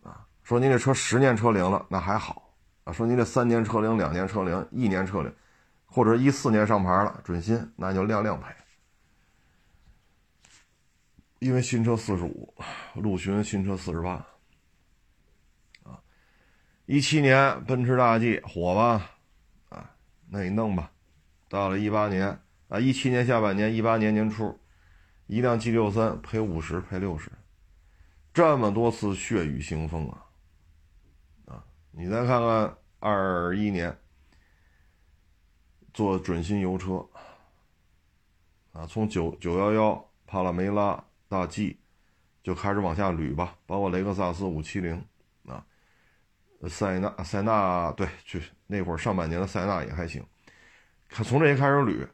[0.02, 2.42] 啊，说您这车十年车龄了，那还好。
[2.84, 5.34] 啊，说您这三年车龄、两年车龄、一年车龄，
[5.86, 8.54] 或者一四年上牌了准新，那就亮亮赔。
[11.38, 12.54] 因为新车四十五，
[12.94, 14.22] 陆巡新车四十八。
[16.86, 19.10] 一七年奔驰大 G 火吧？
[19.70, 19.90] 啊，
[20.28, 20.90] 那你弄吧。
[21.48, 24.58] 到了一八年啊，一七年下半年，一八年年初，
[25.26, 27.30] 一辆 G 六三赔五十，赔六十，
[28.34, 30.26] 这么多次血雨腥风啊！
[31.46, 33.96] 啊你再看看二一年
[35.94, 37.06] 做准新油车
[38.72, 41.78] 啊，从九九幺幺帕拉梅拉大 G
[42.42, 45.02] 就开始往下捋吧，包括雷克萨斯五七零，
[46.68, 50.24] 塞纳塞纳对，去那会儿上半年的塞纳也还行，
[51.08, 52.06] 看从这些开始捋，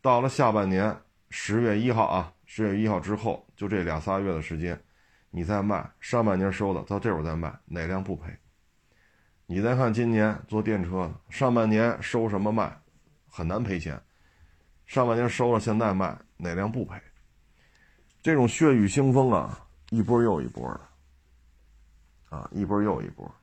[0.00, 0.96] 到了下半年
[1.30, 4.80] 十月一号啊，十月一号之后就这俩仨月的时间，
[5.30, 8.36] 你再卖上半年收的，到这会儿再卖哪辆不赔？
[9.46, 12.74] 你再看今年做电车，上半年收什么卖，
[13.28, 14.00] 很难赔钱。
[14.86, 17.00] 上半年收了，现在卖哪辆不赔？
[18.22, 23.34] 这种血雨腥风啊，一波又一波的，啊，一波又一波。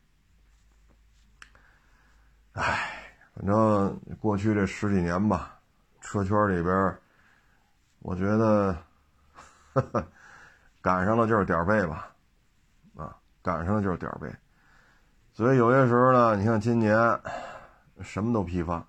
[2.54, 5.58] 唉，反正过去这十几年吧，
[6.02, 6.98] 车圈里边，
[8.00, 8.76] 我觉得
[10.82, 12.14] 赶上了就是点背吧，
[12.98, 14.30] 啊，赶上了就是点背。
[15.34, 16.98] 所以有些时候呢，你看今年
[18.02, 18.86] 什么都批发，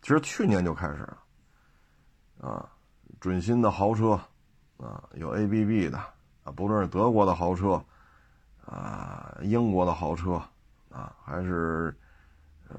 [0.00, 1.18] 其实去年就开始了，
[2.40, 2.66] 啊，
[3.20, 4.18] 准新的豪车，
[4.78, 5.98] 啊，有 ABB 的，
[6.42, 7.84] 啊，不论是德国的豪车，
[8.64, 10.42] 啊，英国的豪车，
[10.90, 11.94] 啊，还是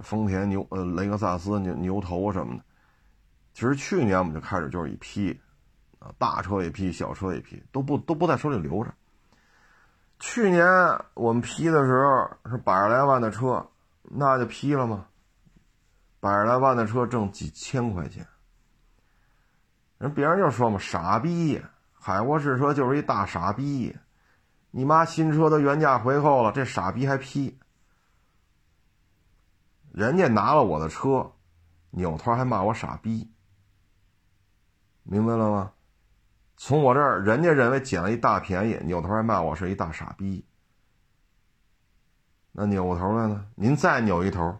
[0.01, 2.63] 丰田牛呃雷克萨斯牛牛头什么的，
[3.53, 5.39] 其实去年我们就开始就是一批，
[5.99, 8.93] 啊，大车一批，小车一批，都不都不在手里留着。
[10.19, 10.65] 去年
[11.13, 13.67] 我们批的时候是百十来万的车，
[14.03, 15.05] 那就批了吗？
[16.19, 18.25] 百十来万的车挣几千块钱。
[19.97, 21.61] 人别人就说嘛，傻逼，
[21.93, 23.95] 海沃士车就是一大傻逼。
[24.71, 27.57] 你妈新车都原价回扣了，这傻逼还批。
[29.93, 31.31] 人家拿了我的车，
[31.91, 33.31] 扭头还骂我傻逼，
[35.03, 35.71] 明白了吗？
[36.57, 40.45] 从我这儿，人家认为捡了一大便宜，扭头还骂我是一大傻逼。
[42.51, 43.45] 那扭过头来呢？
[43.53, 44.59] 您再扭一头，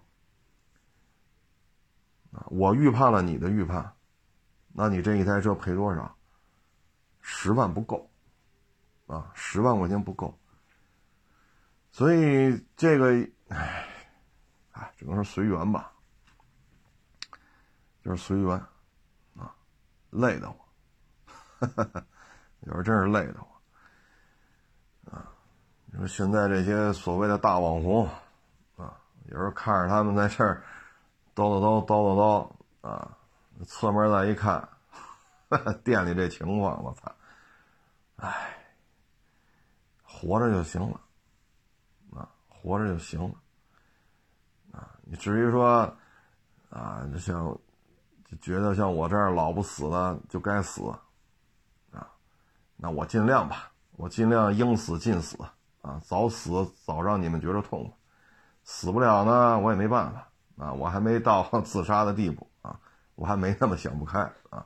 [2.46, 3.96] 我预判了你的预判，
[4.72, 6.16] 那你这一台车赔多少？
[7.22, 8.12] 十万不够，
[9.08, 10.38] 啊，十万块钱不够。
[11.92, 13.88] 所以这个，唉，
[14.98, 15.92] 只能说随缘吧，
[18.04, 18.52] 就是随缘，
[19.38, 19.54] 啊，
[20.10, 20.58] 累得我，
[22.62, 25.30] 有时候真是累得我，啊。
[25.86, 28.08] 你说现在这些所谓的大网红，
[28.78, 30.64] 啊，有时候看着他们在这儿
[31.36, 32.50] 叨叨叨叨叨
[32.84, 33.18] 叨啊，
[33.66, 34.68] 侧面再一看，
[35.84, 37.16] 店里这情况，我操，
[38.18, 38.58] 唉，
[40.04, 41.00] 活着就行了，
[42.16, 43.36] 啊，活着就行了，
[45.20, 45.92] 至于说，
[46.70, 47.58] 啊，就像
[48.42, 50.84] 觉得像我这样老不死的就该死，
[51.92, 52.08] 啊，
[52.76, 55.38] 那我尽量吧，我尽量应死尽死。
[55.82, 57.94] 啊，早死早让你们觉着痛快，
[58.64, 62.80] 死不了呢，我也没办法啊，我还没到 自杀的地步啊，
[63.16, 64.66] 我还没那么想不开啊。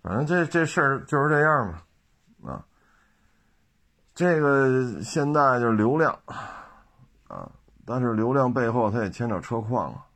[0.00, 1.74] 反正这这事儿就是这样
[2.40, 2.64] 嘛，啊，
[4.14, 6.16] 这个现在就是流量
[7.26, 7.50] 啊，
[7.84, 10.06] 但是流量背后它也牵扯车况啊，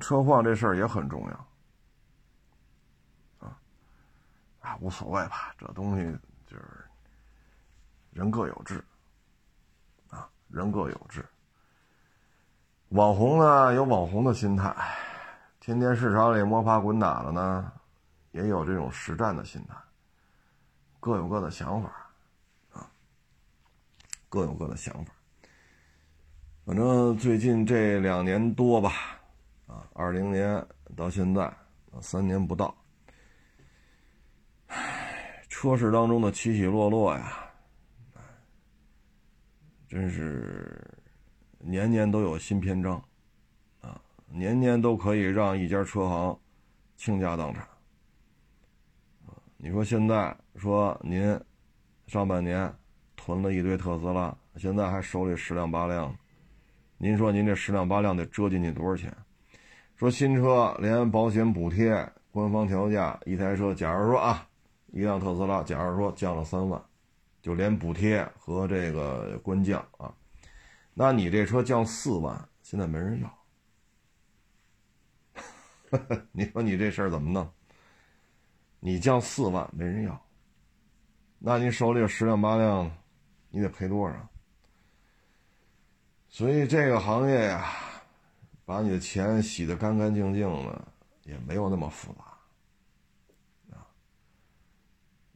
[0.00, 1.46] 车况这事儿也很重要
[3.46, 3.58] 啊，
[4.60, 6.84] 啊，无所谓吧，这东西就是。
[8.10, 8.84] 人各有志，
[10.08, 11.28] 啊，人各有志。
[12.90, 14.72] 网红呢有网红的心态，
[15.58, 17.72] 天天市场里摸爬滚打的呢，
[18.30, 19.74] 也有这种实战的心态。
[21.00, 21.90] 各有各的想法，
[22.72, 22.88] 啊，
[24.28, 25.12] 各有各的想法。
[26.64, 29.20] 反正最近这两年多吧，
[29.66, 31.52] 啊，二零年到现在
[32.00, 32.74] 三年不到，
[34.68, 37.38] 唉，车市当中的起起落落呀。
[39.86, 40.82] 真是
[41.58, 42.96] 年年都有新篇章，
[43.82, 46.40] 啊，年年都可以让一家车行
[46.96, 47.62] 倾家荡产。
[49.26, 51.38] 啊，你说现在说您
[52.06, 52.74] 上半年
[53.16, 56.12] 囤了一堆特斯拉，现在还手里十辆八辆，
[57.04, 59.14] 您说您这十辆八辆得折进去多少钱？
[59.94, 61.94] 说新车连保险补贴、
[62.30, 64.48] 官方调价，一台车，假如说啊，
[64.86, 66.82] 一辆特斯拉，假如说降了三万。
[67.42, 70.14] 就连补贴和这个官降啊，
[70.94, 73.38] 那你这车降四万，现在没人要。
[76.32, 77.46] 你说你这事儿怎么弄？
[78.80, 80.26] 你降四万没人要，
[81.38, 82.90] 那你手里有十辆八辆，
[83.50, 84.16] 你得赔多少？
[86.34, 87.70] 所以这个行业呀，
[88.64, 90.88] 把你的钱洗得干干净净的，
[91.22, 92.24] 也没有那么复杂
[93.76, 93.86] 啊，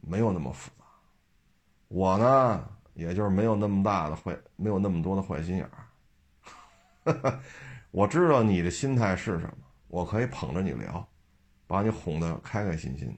[0.01, 0.83] 没有那么复杂。
[1.87, 5.65] 我呢，也就是没有那么大的坏，没有那么多的坏心眼
[7.05, 7.39] 儿。
[7.91, 9.57] 我知道你的心态是什么，
[9.87, 11.07] 我可以捧着你聊，
[11.65, 13.17] 把你哄得开开心心。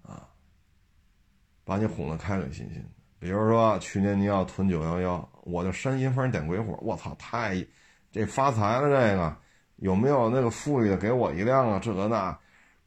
[0.00, 0.26] 啊，
[1.62, 2.82] 把你哄得开开心心。
[3.18, 7.64] 比如说去年你要囤九幺幺，我就煽心风点鬼火，我操，太
[8.10, 8.88] 这发财了！
[8.88, 9.36] 这个
[9.76, 11.78] 有没有那个富裕的给我一辆啊？
[11.80, 12.36] 这个那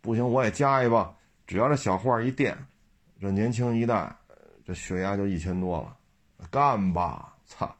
[0.01, 1.15] 不行，我也加一把，
[1.47, 2.57] 只要这小话一垫。
[3.21, 4.13] 这年轻一代，
[4.65, 5.97] 这血压就一千多了，
[6.51, 7.37] 干吧！
[7.45, 7.73] 操，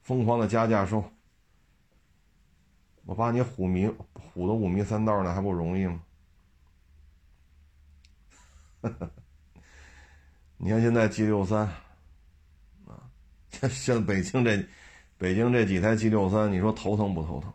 [0.00, 1.04] 疯狂的加价收，
[3.04, 3.86] 我把你唬迷
[4.34, 6.02] 唬的五迷三道呢，还不容易吗？
[10.56, 11.68] 你看现在 G 六三，
[13.68, 14.64] 像北京这
[15.16, 17.52] 北京这几台 G 六三，你说头疼不头疼？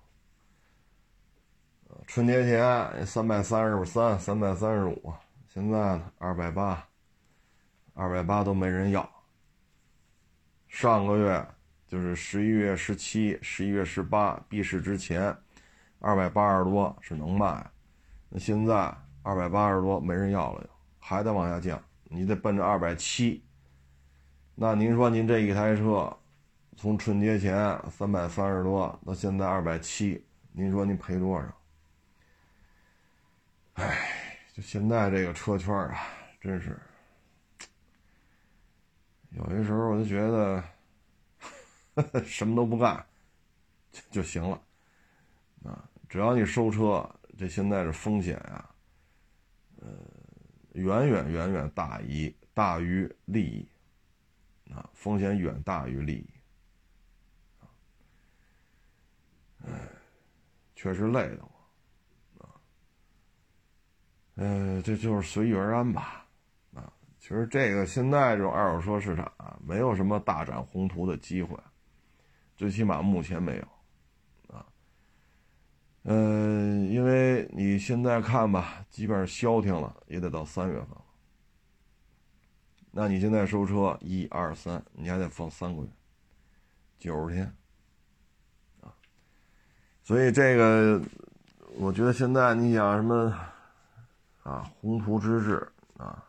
[2.07, 5.13] 春节前三百三十三、三百三十五，
[5.47, 6.85] 现在呢二百八。
[7.95, 9.07] 二百八都没人要。
[10.67, 11.47] 上个月
[11.87, 15.33] 就是十一月十七、十一月十八闭市之前，
[15.99, 17.63] 二百八十多是能卖。
[18.29, 18.73] 那现在
[19.21, 23.45] 二百八十多没人要了，还得往下降，你得奔着二百七。
[24.55, 26.15] 那您说您这一台车，
[26.77, 31.57] 从春节前三百三十多到现在二百七，您说您赔多少？
[33.73, 34.11] 唉，
[34.53, 35.97] 就现在这个车圈啊，
[36.39, 36.79] 真是。
[39.31, 40.63] 有些时候我就觉得，
[42.23, 43.03] 什么都不干，
[43.91, 44.61] 就就行了，
[45.63, 48.69] 啊，只要你收车，这现在是风险呀，
[49.81, 49.87] 呃，
[50.73, 53.67] 远远远远大于大于利益，
[54.71, 56.29] 啊，风险远大于利益，
[59.65, 59.89] 哎，
[60.75, 62.55] 确实累的慌，啊，
[64.35, 66.25] 呃，这就是随遇而安吧，
[66.73, 71.57] 啊，其实这个现在这种二手车市场啊，没有什么大展宏图的机会，
[72.55, 73.63] 最起码目前没有。
[74.55, 74.65] 啊
[76.05, 80.89] 嗯，因为你现在看吧，基本上消停了，也得到三月份。
[82.95, 85.89] 那你现在收车一二三，你还得放三个月，
[86.99, 87.45] 九十天
[88.81, 88.93] 啊。
[90.03, 91.01] 所以这个，
[91.75, 93.35] 我觉得现在你想什么
[94.43, 96.23] 啊，宏图之志啊，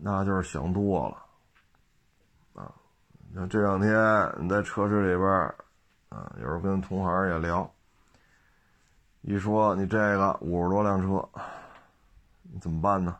[0.00, 2.72] 那就是想多了啊。
[3.34, 3.92] 像这两天
[4.38, 5.54] 你在车市里边。
[6.14, 7.74] 啊，有时候跟同行也聊，
[9.22, 11.26] 一说你这个五十多辆车，
[12.42, 13.16] 你怎么办呢？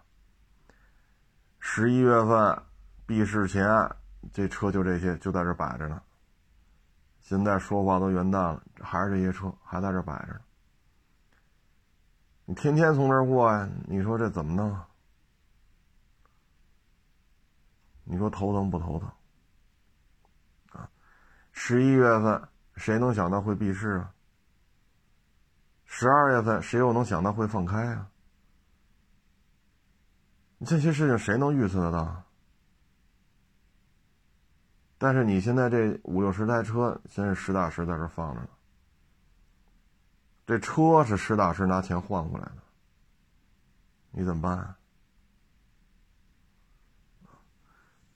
[1.64, 2.62] 十一月份
[3.06, 3.64] 闭市前，
[4.32, 6.02] 这车就这些，就在这摆着呢。
[7.20, 10.40] 现在说话都元旦了，还是这些车还在这摆着呢。
[12.44, 14.76] 你天天从这儿过呀，你说这怎么弄？
[18.02, 19.08] 你说头疼不头疼？
[20.72, 20.90] 啊，
[21.52, 22.48] 十一月份。
[22.74, 24.14] 谁能想到会闭市啊？
[25.84, 28.08] 十二月份谁又能想到会放开啊？
[30.64, 32.22] 这些事情谁能预测得到？
[34.98, 38.48] 但是你现在这五六十台车，现在实打实在这放着呢。
[40.46, 42.58] 这车是实打实拿钱换过来的，
[44.10, 44.74] 你怎么办？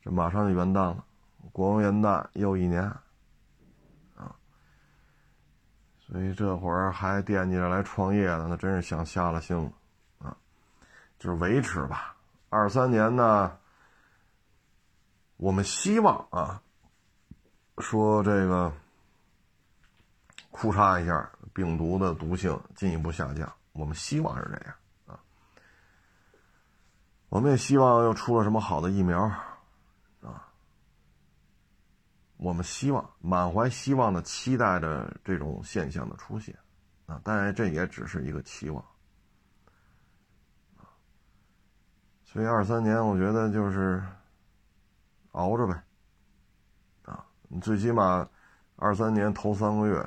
[0.01, 1.05] 这马上就元旦了，
[1.51, 2.93] 国王元旦又一年。
[5.99, 9.73] 所以这会儿还惦记着来创业的，那真是想瞎了心了，
[10.19, 10.37] 啊，
[11.19, 12.16] 就是维持吧。
[12.49, 13.59] 二三年呢，
[15.37, 16.63] 我们希望啊，
[17.79, 18.73] 说这个，
[20.51, 24.75] 库嚓一下，病毒的毒性进一步下降，我们希望是这样
[25.07, 25.21] 啊。
[27.29, 29.21] 我们也希望又出了什么好的疫苗
[30.23, 30.49] 啊。
[32.39, 36.57] 我们希望满怀希望的期待着这种现象的出现，
[37.07, 38.85] 啊，当然这也只是一个期望，
[42.37, 44.05] 所以二三年我觉得就是
[45.31, 45.83] 熬着呗，
[47.07, 48.29] 啊，你最起码
[48.77, 50.07] 二三年头三个月，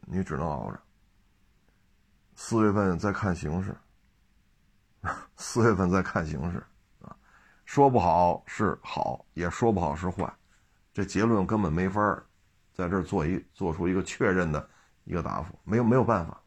[0.00, 0.80] 你只能熬着，
[2.34, 3.72] 四月份再看形势，
[5.36, 6.58] 四月份再看形势，
[7.02, 7.16] 啊，
[7.64, 10.28] 说不好是好，也说不好是坏。
[10.92, 12.20] 这结论根本没法
[12.72, 14.68] 在这做一做出一个确认的
[15.04, 16.42] 一个答复，没有没有办法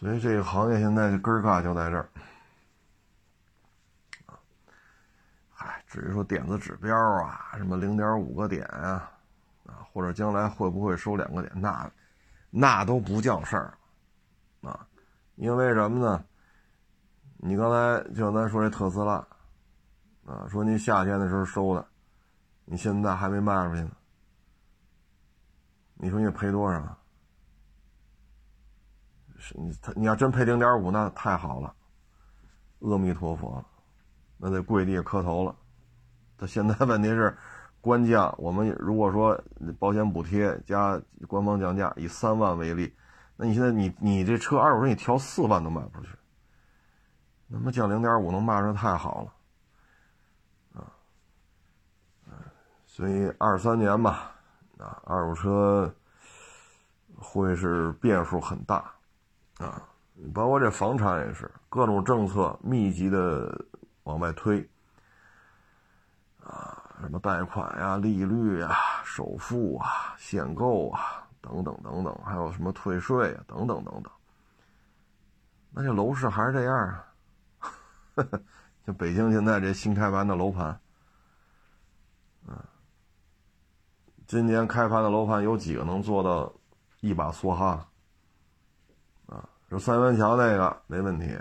[0.00, 2.08] 所以这个行业现在根儿嘎就在这儿
[4.24, 4.34] 啊，
[5.52, 9.12] 嗨，至于说点子指标啊，什么零点五个点啊，
[9.66, 11.92] 啊，或者将来会不会收两个点，那
[12.48, 13.74] 那都不叫事儿
[14.62, 14.86] 啊，
[15.36, 16.24] 因为什么呢？
[17.36, 19.24] 你刚才就像咱说这特斯拉。
[20.26, 21.84] 啊，说您夏天的时候收的，
[22.64, 23.90] 你现在还没卖出去呢。
[25.94, 26.99] 你说你赔多少？
[29.54, 31.74] 你他你要真赔零点五，那太好了，
[32.80, 33.64] 阿弥陀佛，
[34.36, 35.54] 那得跪地磕头了。
[36.36, 37.36] 他现在问题是，
[37.80, 39.38] 官降，我们如果说
[39.78, 42.94] 保险补贴加官方降价，以三万为例，
[43.36, 46.10] 那你现在你你这车二手车你调四万都卖不出去，
[47.46, 49.34] 那么降零点五能卖出去太好了。
[50.74, 50.92] 啊
[52.86, 54.32] 所以二三年吧，
[54.78, 55.94] 啊，二手车
[57.16, 58.92] 会是变数很大，
[59.60, 59.86] 啊，
[60.34, 63.64] 包括这房产也是各种政策密集的
[64.04, 64.66] 往外推，
[66.42, 68.74] 啊，什么贷款呀、利率啊、
[69.04, 74.10] 首付啊、限购啊等等等等，还有什么退税啊等等等等，
[75.72, 77.04] 那这楼市还是这样啊，
[78.86, 80.80] 就北京现在这新开盘的楼盘。
[84.26, 86.52] 今年开盘的楼盘有几个能做到
[87.00, 87.84] 一把梭哈？
[89.70, 91.38] 就三元桥那个没问题，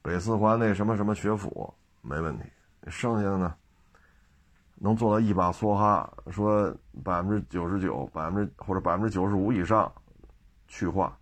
[0.00, 2.44] 北四环那什么什么学府没问题，
[2.86, 3.52] 剩下的呢，
[4.76, 6.08] 能做到一把梭哈？
[6.30, 9.92] 说百分之九十九、百分之或者百分之九十五以上
[10.68, 11.18] 去化，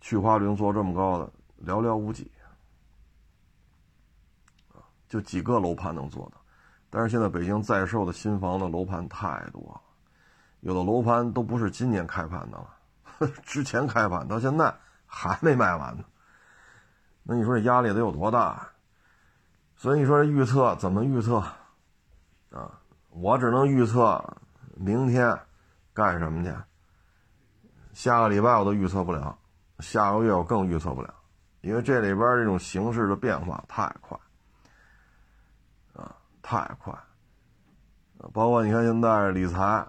[0.00, 1.32] 去化率能做这么高的
[1.64, 2.28] 寥寥无几，
[5.08, 6.40] 就几个楼盘能做到，
[6.90, 9.80] 但是现在北京在售的新房的楼盘太多了，
[10.58, 14.74] 有的楼盘都不是今年开盘的了， 之前开盘到现在
[15.10, 16.04] 还没卖完呢。
[17.24, 18.68] 那你说这压力得有多大？
[19.76, 21.36] 所以你说这预测怎么预测
[22.50, 22.80] 啊？
[23.10, 24.22] 我只能预测
[24.76, 25.38] 明天
[25.92, 26.54] 干什么去。
[27.92, 29.36] 下个礼拜我都预测不了，
[29.80, 31.12] 下个月我更预测不了，
[31.60, 34.18] 因为这里边这种形势的变化太快
[35.94, 36.94] 啊，太快
[38.32, 39.86] 包括你看现在理财、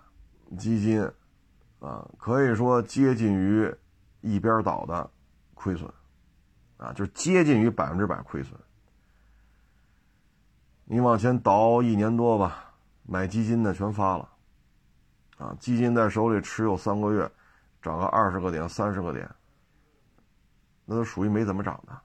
[0.57, 1.03] 基金
[1.79, 3.73] 啊，可以说接近于
[4.21, 5.09] 一边倒的
[5.53, 5.91] 亏损
[6.77, 8.57] 啊，就是接近于百分之百亏损。
[10.85, 14.29] 你往前倒一年多吧，买基金的全发了
[15.37, 17.29] 啊，基金在手里持有三个月。
[17.81, 19.27] 涨个二十个点、三十个点，
[20.85, 21.99] 那都属于没怎么涨的。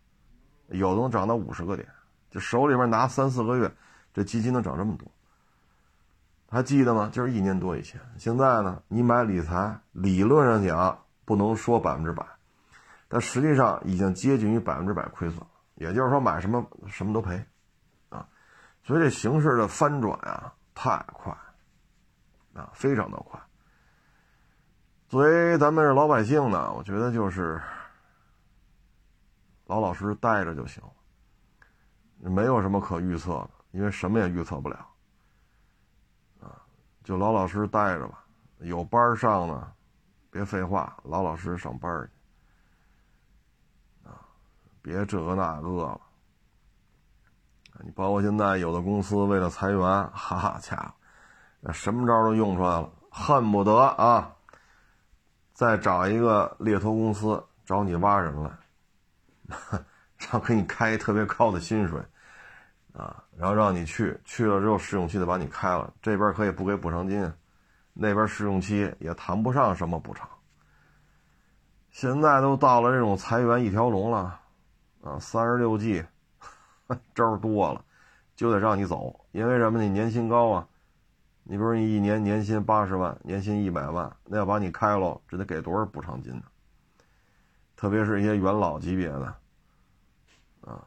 [0.68, 1.86] 有的能涨到五十个点，
[2.30, 3.70] 就手里边拿三四个月，
[4.14, 5.06] 这基金能涨这么多。
[6.48, 7.10] 还记得吗？
[7.12, 8.00] 就是一年多以前。
[8.16, 12.24] 现在呢，你买理财，理论上讲不能说百分之百，
[13.09, 15.51] 但实际上已经接近于百分之百亏损了。
[15.74, 17.45] 也就是说，买什么什么都赔，
[18.09, 18.27] 啊，
[18.83, 21.37] 所以这形势的翻转啊，太快，
[22.55, 23.39] 啊，非常的快。
[25.09, 27.61] 作为咱们是老百姓呢，我觉得就是
[29.66, 30.83] 老老实实待着就行，
[32.18, 34.79] 没有什么可预测的，因为什么也预测不了。
[36.41, 36.57] 啊，
[37.05, 38.24] 就老老实实待着吧。
[38.61, 39.70] 有班上呢，
[40.37, 44.09] 别废话，老老实实上班去。
[44.09, 44.20] 啊，
[44.82, 45.99] 别这个那个了。
[47.82, 49.80] 你包括现在有的公司为了裁员，
[50.12, 50.76] 哈家
[51.62, 54.30] 伙，什么招都用出来了，恨不得啊。
[55.55, 58.51] 再找一个猎头公司找你挖人来，
[60.18, 61.99] 然后给你开特别高的薪水，
[62.93, 67.32] 啊，然后让你去，去了之后试用期得把你开了，这边可以不给补偿金，
[67.99, 70.28] 那边试用期也谈不上什么补偿。
[71.90, 74.38] 现在都到了这种裁员一条龙了，
[75.03, 76.05] 啊，三十六计，
[77.14, 77.82] 招多了，
[78.34, 79.82] 就得让你走，因为什么？
[79.82, 80.68] 你年薪高啊。
[81.49, 86.42] 你比如你一年年薪八十万，年薪一百万，那要把你开了，这得给多少补偿金呢？
[87.76, 89.34] 特别是一些元老级别的，
[90.62, 90.84] 啊，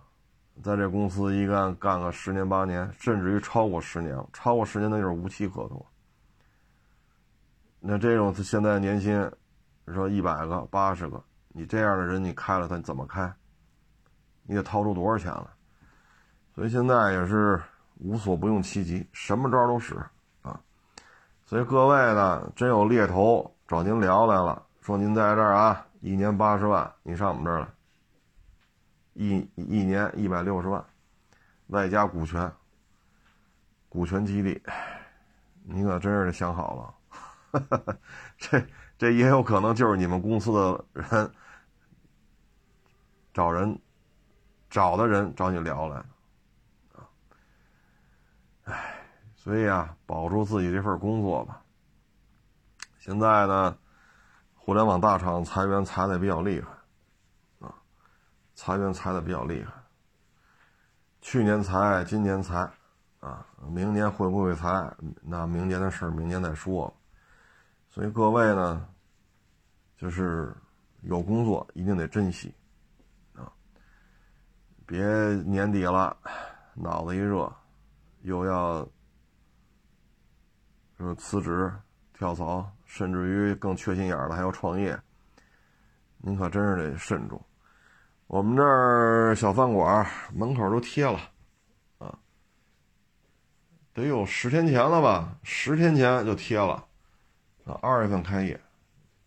[0.61, 5.85] 在这公司一干干个十年八年，甚至于超过十年，超过十年那就是无期合同。
[7.79, 9.31] 那这种现在年薪，
[9.87, 13.33] 说一百个、八十个，你这样的人你开了他怎么开？
[14.43, 15.45] 你得掏出多少钱来？
[16.53, 17.61] 所以现在也是
[17.99, 19.95] 无所不用其极，什么招都使
[20.41, 20.59] 啊。
[21.45, 27.67] 所以各位呢，真有猎头找您聊来了，说您在这儿啊，一年八十万，你上我们这儿来，
[29.13, 30.83] 一一年一百六十万，
[31.67, 32.51] 外加股权，
[33.87, 34.61] 股权激励，
[35.63, 36.93] 你可真是想好了，
[38.37, 41.31] 这这也有可能就是你们公司的人
[43.33, 43.79] 找人
[44.69, 46.05] 找的人找你聊来的，
[46.95, 47.09] 啊，
[48.65, 48.95] 唉。
[49.35, 51.63] 所以啊，保住自己这份工作吧。
[52.99, 53.77] 现在呢，
[54.53, 57.73] 互联网大厂裁员裁的比较厉害，啊，
[58.53, 59.71] 裁员裁的比较厉害。
[61.21, 62.69] 去年裁，今年裁，
[63.21, 64.93] 啊，明年会不会裁？
[65.21, 66.93] 那明年的事儿明年再说。
[67.99, 68.87] 所以各位呢，
[69.97, 70.55] 就是
[71.01, 72.55] 有工作一定得珍惜，
[73.33, 73.51] 啊，
[74.85, 75.03] 别
[75.45, 76.15] 年底了，
[76.75, 77.53] 脑子一热，
[78.21, 78.87] 又要。
[81.17, 81.73] 辞职、
[82.13, 84.97] 跳槽，甚至于更缺心眼儿的还要创业，
[86.19, 87.41] 您可真是得慎重。
[88.27, 91.19] 我们这儿小饭馆门口都贴了，
[93.93, 95.37] 得有十天前了吧？
[95.43, 96.85] 十天前就贴了，
[97.75, 98.59] 二月份开业，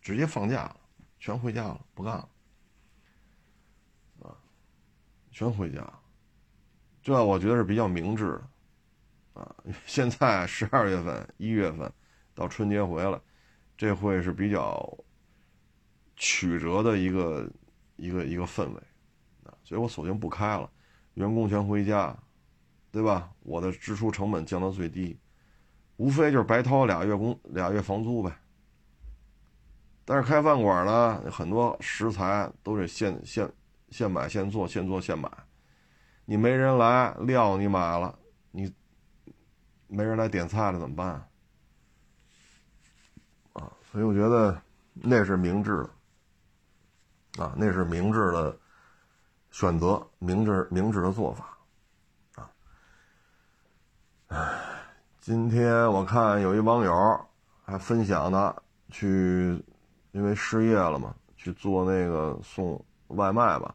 [0.01, 0.77] 直接放假了，
[1.19, 2.29] 全回家了，不干了，
[4.21, 4.35] 啊，
[5.31, 5.87] 全回家。
[7.01, 9.41] 这我觉得是比较明智的。
[9.41, 9.55] 啊，
[9.87, 11.91] 现在十二月份、一月份
[12.35, 13.19] 到春节回来，
[13.75, 14.97] 这会是比较
[16.15, 17.49] 曲折的一个
[17.95, 18.81] 一个一个氛围
[19.43, 20.69] 啊，所以我索性不开了，
[21.15, 22.15] 员工全回家，
[22.91, 23.33] 对吧？
[23.39, 25.17] 我的支出成本降到最低，
[25.97, 28.31] 无非就是白掏俩月工俩月房租呗。
[30.05, 33.51] 但是开饭馆呢，很多食材都是现现
[33.89, 35.29] 现买现做，现做现买，
[36.25, 38.17] 你没人来，料你买了，
[38.51, 38.73] 你。
[39.87, 41.07] 没人来点菜了怎么办？
[43.53, 44.59] 啊，所以我觉得
[44.91, 45.87] 那是明智
[47.33, 48.57] 的，啊，那是明智的
[49.51, 51.55] 选择，明智明智的做法，
[52.33, 52.49] 啊，
[54.29, 54.72] 唉。
[55.23, 57.25] 今天我看有一网友
[57.63, 58.53] 还分享呢，
[58.89, 59.63] 去
[60.11, 63.73] 因为失业了嘛，去做那个送外卖吧。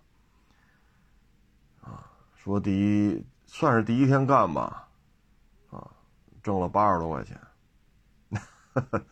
[1.80, 4.86] 啊，说第一算是第一天干吧，
[5.70, 5.88] 啊，
[6.42, 7.40] 挣了八十多块钱。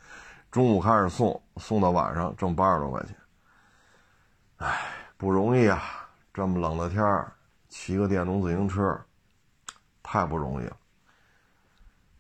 [0.53, 3.16] 中午开始送，送到晚上挣八十多块钱。
[4.59, 4.78] 哎，
[5.16, 5.80] 不容易啊！
[6.34, 7.32] 这么冷的天儿，
[7.70, 9.03] 骑个电动自行车，
[10.03, 10.76] 太不容易了。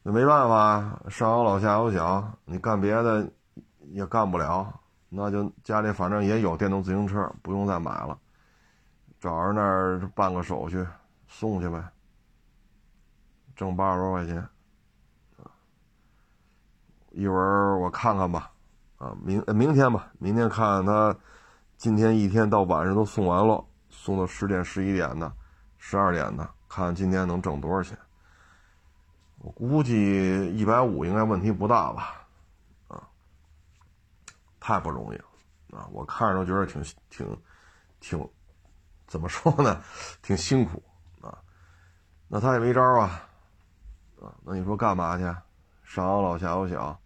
[0.08, 3.28] 那没办法，上有老下有小，你干别的
[3.88, 4.72] 也干不了，
[5.08, 8.16] 那就家里反正也有电动自行车，不用再买了，
[9.18, 10.86] 找人那儿办个手续，
[11.26, 11.82] 送去呗，
[13.56, 14.48] 挣八十多块钱。
[17.10, 18.52] 一会儿我看看吧，
[18.98, 21.16] 啊，明明天吧，明天看看他
[21.76, 25.32] 今天一天到晚上都送完了，送到十点、十一点的、
[25.78, 27.98] 十二点的，看看今天能挣多少钱。
[29.38, 32.26] 我估计一百五应该问题不大吧，
[32.88, 33.08] 啊，
[34.58, 35.24] 太不容易了，
[35.78, 37.42] 啊，我看着都觉得挺挺
[38.00, 38.30] 挺，
[39.06, 39.82] 怎么说呢，
[40.22, 40.82] 挺辛苦
[41.20, 41.38] 啊。
[42.28, 43.28] 那他也没招啊，
[44.20, 45.22] 啊，那你说干嘛去？
[45.84, 46.82] 上有老下有小。
[46.82, 46.98] 啊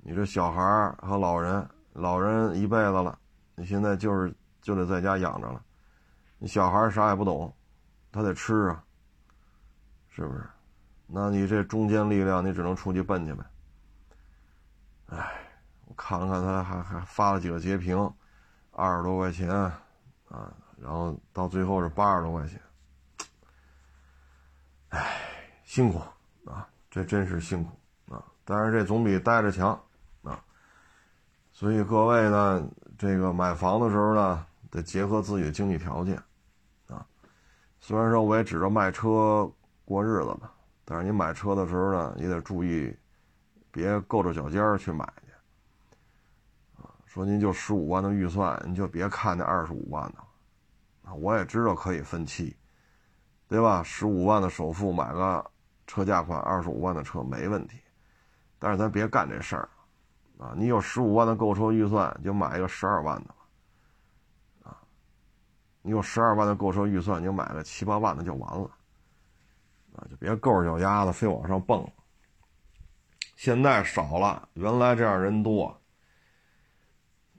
[0.00, 0.62] 你这小孩
[1.00, 3.18] 和老人，老人一辈子了，
[3.54, 5.62] 你现在就是就得在家养着了。
[6.38, 7.54] 你小孩啥也不懂，
[8.10, 8.82] 他得吃啊，
[10.18, 10.44] 是不是？
[11.06, 13.44] 那你这中间力量，你只能出去奔去呗。
[15.06, 15.40] 哎，
[15.86, 17.96] 我看了看他，还还发了几个截屏，
[18.72, 22.60] 二十多块钱啊，然后到最后是八十多块钱。
[24.88, 25.20] 哎，
[25.62, 26.00] 辛苦
[26.50, 27.70] 啊，这真是辛苦
[28.12, 28.20] 啊！
[28.44, 29.80] 但是这总比待着强
[30.24, 30.42] 啊。
[31.52, 36.20] 所以各位呢，这个买房的时候呢，得结合自己的经济条件，
[36.88, 37.06] 啊，
[37.78, 39.50] 虽然说我也指着卖车
[39.88, 40.50] 过日子嘛，
[40.84, 42.94] 但是你买车的时候呢，也得注意，
[43.70, 45.32] 别够着脚尖儿去买去，
[46.82, 50.18] 啊，说您就十五万的预算，您就别看那二十五万的，
[51.08, 52.54] 啊，我也知道可以分期，
[53.48, 53.82] 对吧？
[53.82, 55.50] 十五万的首付买个
[55.86, 57.80] 车价款二十五万的车没问题，
[58.58, 59.70] 但是咱别干这事儿。
[60.36, 63.34] 啊，你有十五万的购车预算，就买一个十二万的。
[64.68, 64.76] 啊，
[65.80, 68.70] 你有十二万的购车预算，你就买个七八万的就完了。
[69.98, 71.84] 啊，就别够着脚丫子非往上蹦。
[73.34, 75.66] 现在少了，原来这样人多。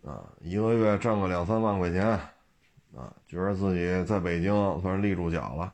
[0.03, 2.05] 啊，一个月挣个两三万块钱，
[2.95, 5.73] 啊，觉得自己在北京算是立住脚了，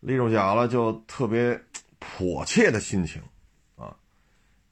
[0.00, 1.60] 立住脚了就特别
[1.98, 3.20] 迫切的心情。
[3.76, 3.96] 啊，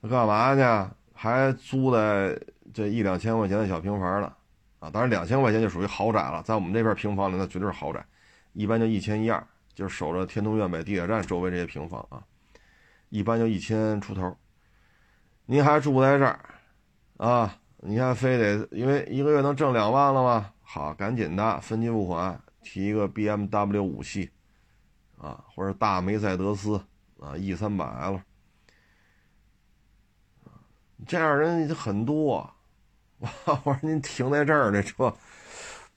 [0.01, 0.95] 那干嘛去？
[1.13, 2.41] 还租在
[2.73, 4.37] 这一两千块钱的小平房了，
[4.79, 8.05] 啊，当然两千块钱就属于豪宅了，在我们这边平房里那绝对是豪宅，
[8.55, 9.47] 一般就一千一二，
[9.81, 12.23] 就守着天通苑北地铁站周围这些平房啊，
[13.09, 14.37] 一般就一千出头。
[15.47, 16.39] 您还住在这儿，
[17.17, 20.53] 啊，你还非得因为一个月能挣两万了吗？
[20.61, 24.31] 好，赶紧的分期付款提一个 BMW 五系，
[25.17, 26.77] 啊，或者大梅赛德斯
[27.19, 28.21] 啊 E 三百 L。
[31.07, 32.55] 这样人很多，
[33.19, 35.11] 我说您停在这儿，这车，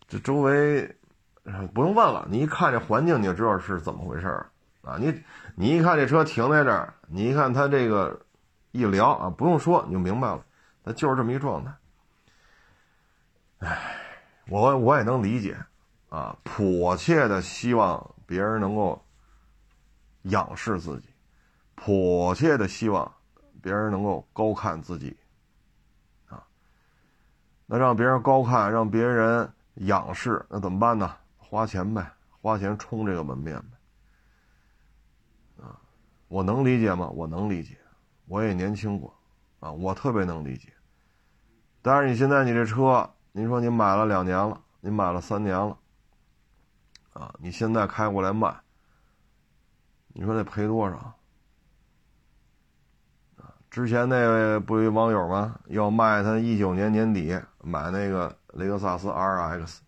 [0.08, 0.90] 这周围
[1.74, 4.28] 不用问了，你一看这环境你就知道是怎么回事
[4.82, 4.98] 啊！
[5.00, 5.24] 你
[5.56, 8.20] 你一看这车停在这儿，你一看他这个
[8.72, 10.44] 一聊啊，不用说你就明白了，
[10.84, 11.72] 他就是这么一状态。
[13.60, 13.96] 唉，
[14.48, 15.58] 我我也能理解
[16.10, 19.04] 啊，迫切的希望别人能够
[20.24, 21.10] 仰视自己，
[21.76, 23.12] 迫切的希望。
[23.62, 25.16] 别人能够高看自己，
[26.28, 26.44] 啊，
[27.66, 31.16] 那让别人高看，让别人仰视，那怎么办呢？
[31.54, 33.78] 花钱呗，花钱充这个门面呗，
[35.64, 35.80] 啊，
[36.28, 37.08] 我能理解吗？
[37.10, 37.78] 我能理解，
[38.26, 39.14] 我也年轻过，
[39.60, 40.74] 啊，我特别能理解。
[41.84, 45.78] 但是你现在你这车，您说你买了两年了，你买了三年了，
[47.14, 48.52] 啊，你现在开过来卖，
[50.08, 51.14] 你说得赔多少？
[53.70, 55.60] 之前那位不一网友吗？
[55.68, 59.82] 要卖他一九年年底买那个雷克萨斯 RX，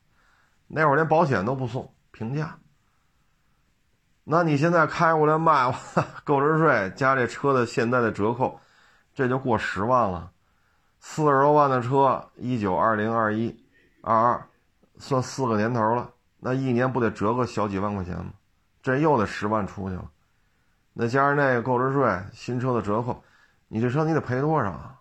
[0.68, 2.58] 那会儿连保险都不送，平价。
[4.24, 5.74] 那你现在开过来卖，
[6.26, 8.60] 购置税加这车的现在的折扣，
[9.14, 10.32] 这就过十万了。
[11.00, 13.64] 四十多万的车，一九、二零、二一、
[14.02, 14.50] 二二，
[14.98, 18.34] 算四个年头了，那一年不得折个小几万块钱吗？
[18.82, 20.10] 这又得十万出去了。
[20.94, 23.24] 那加上那个购置税，新车的折扣。
[23.68, 25.00] 你这车你得赔多少啊？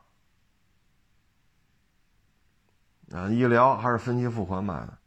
[3.13, 4.99] 啊，一聊还是分期付款买的，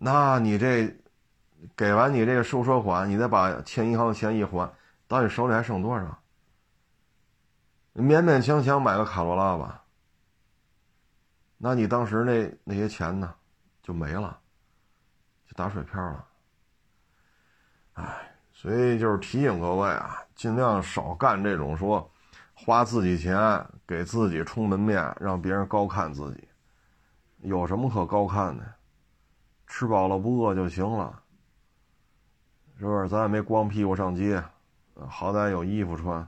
[0.00, 0.96] 那你这
[1.76, 4.72] 给完你这个收车款，你再把欠银行的钱一还，
[5.08, 6.22] 到你手里还剩多少？
[7.94, 9.82] 勉勉强强买个卡罗拉吧，
[11.56, 13.34] 那你当时那那些钱呢，
[13.82, 14.38] 就没了，
[15.48, 16.24] 就打水漂了。
[17.94, 18.04] 哎，
[18.52, 22.08] 所以就是提醒各位啊，尽量少干这种说
[22.54, 23.36] 花自己钱
[23.84, 26.46] 给自己充门面，让别人高看自己。
[27.38, 28.77] 有什么可高看的？
[29.68, 31.22] 吃饱了不饿就行了，
[32.78, 33.08] 是不是？
[33.08, 34.42] 咱也没光屁股上街，
[35.08, 36.26] 好歹有衣服穿，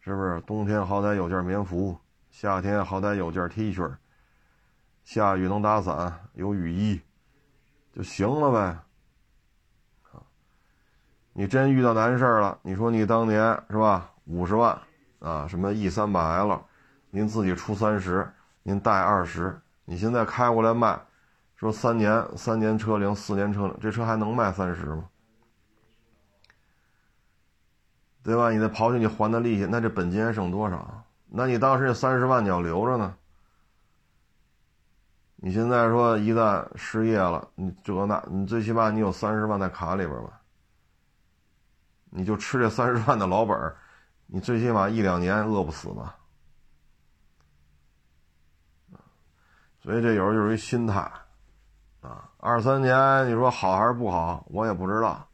[0.00, 0.40] 是不是？
[0.42, 1.98] 冬天好歹有件棉服，
[2.30, 3.92] 夏天好歹有件 T 恤，
[5.04, 7.00] 下雨能打伞，有雨衣
[7.92, 8.78] 就行了呗。
[11.32, 14.10] 你真遇到难事儿了，你说你当年是吧？
[14.24, 14.80] 五十万
[15.18, 16.64] 啊，什么 E 三百 L，
[17.10, 18.32] 您自己出三十，
[18.62, 19.60] 您贷二十。
[19.84, 20.98] 你现在开过来卖，
[21.56, 25.08] 说三年三年车龄四年车龄，这车还能卖三十吗？
[28.22, 28.50] 对吧？
[28.50, 31.04] 你再刨去你还的利息，那这本金还剩多少？
[31.28, 33.16] 那你当时这三十万你要留着呢？
[35.36, 40.40] 你现在说一旦失业了，你这那，你最起码你有三十万在卡里边吧？
[42.10, 43.74] 你就吃这三十万的老本
[44.26, 46.16] 你最起码一两年饿不死吧？
[49.82, 51.08] 所以这有时候就是一心态，
[52.06, 55.26] 啊，二三年你说好还是不好，我也不知道，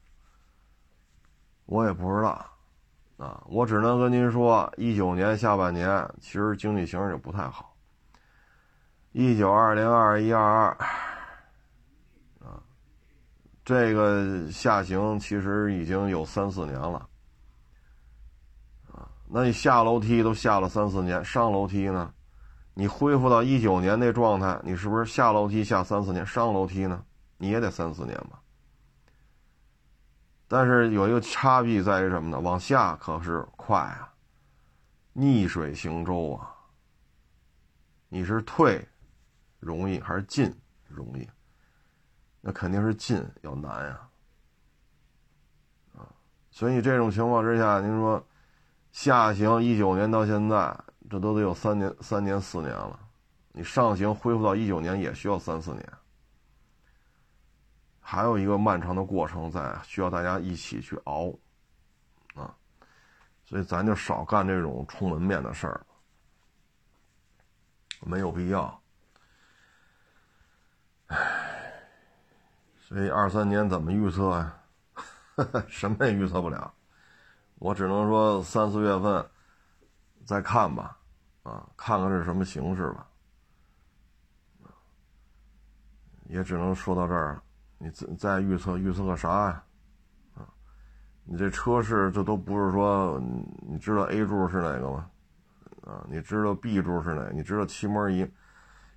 [1.66, 2.46] 我也不知道，
[3.18, 7.76] 啊，我只能跟您说，一九年下半年其实经济形势就不太好，
[9.12, 10.68] 一九二零二一二二，
[12.40, 12.56] 啊，
[13.66, 17.06] 这个下行其实已经有三四年了，
[18.90, 22.14] 啊，那你下楼梯都下了三四年，上楼梯呢？
[22.74, 27.04] 你恢复到一九年那状态，你是不是下楼梯下三四年，上楼梯呢？
[27.36, 28.40] 你也得三四年吧。
[30.48, 32.40] 但是有一个差别在于什么呢？
[32.40, 34.12] 往下可是快啊，
[35.12, 36.54] 逆水行舟啊。
[38.08, 38.86] 你是退
[39.60, 40.54] 容易还是进
[40.88, 41.28] 容易？
[42.40, 44.00] 那肯定是进要难呀。
[45.96, 46.08] 啊，
[46.50, 48.26] 所以这种情况之下，您说
[48.92, 50.74] 下行一九年到现在。
[51.12, 52.98] 这都得有三年、三年、四年了，
[53.52, 55.92] 你上行恢复到一九年也需要三四年，
[58.00, 61.30] 还有一个漫长的过程在，需要大家一起去熬，
[62.34, 62.56] 啊，
[63.44, 65.84] 所以咱就少干这种充门面的事儿，
[68.00, 68.82] 没有必要。
[71.08, 71.74] 唉，
[72.88, 74.58] 所以二三年怎么预测呀？
[75.68, 76.72] 什么也预测不了，
[77.56, 79.30] 我只能说三四月份
[80.24, 80.96] 再看吧。
[81.42, 83.08] 啊，看看是什么形式吧，
[86.26, 87.42] 也只能说到这儿了。
[87.78, 89.64] 你再再预测预测个啥呀？
[90.34, 90.46] 啊，
[91.24, 93.20] 你这车市这都不是说
[93.68, 95.10] 你知道 A 柱是哪个吗？
[95.82, 97.28] 啊，你知道 B 柱是哪？
[97.30, 98.24] 你知道漆膜仪？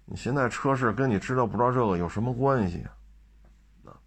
[0.06, 2.94] 你现在车市跟你知道不知道这个有什么关系啊？
[3.86, 3.98] 啊，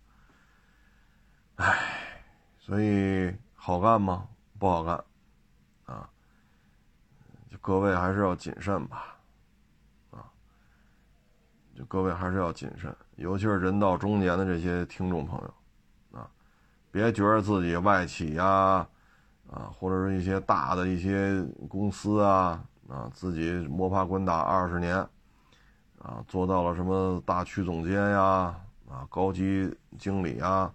[1.56, 2.22] 唉，
[2.56, 4.28] 所以好干吗？
[4.60, 4.94] 不好干。
[5.86, 6.08] 啊
[7.60, 9.16] 各位还是要谨慎吧，
[10.10, 10.24] 啊，
[11.76, 16.28] 就各位还是要谨慎，尤其是人到中年的这些听众朋友，啊，
[16.90, 18.86] 别觉得自己外企呀，
[19.50, 24.96] 啊，或者是一些大的一些公司啊，啊，自己摸爬滚打二十年，
[26.00, 28.54] 啊，做到了什么大区总监呀，
[28.88, 30.72] 啊，高级经理啊，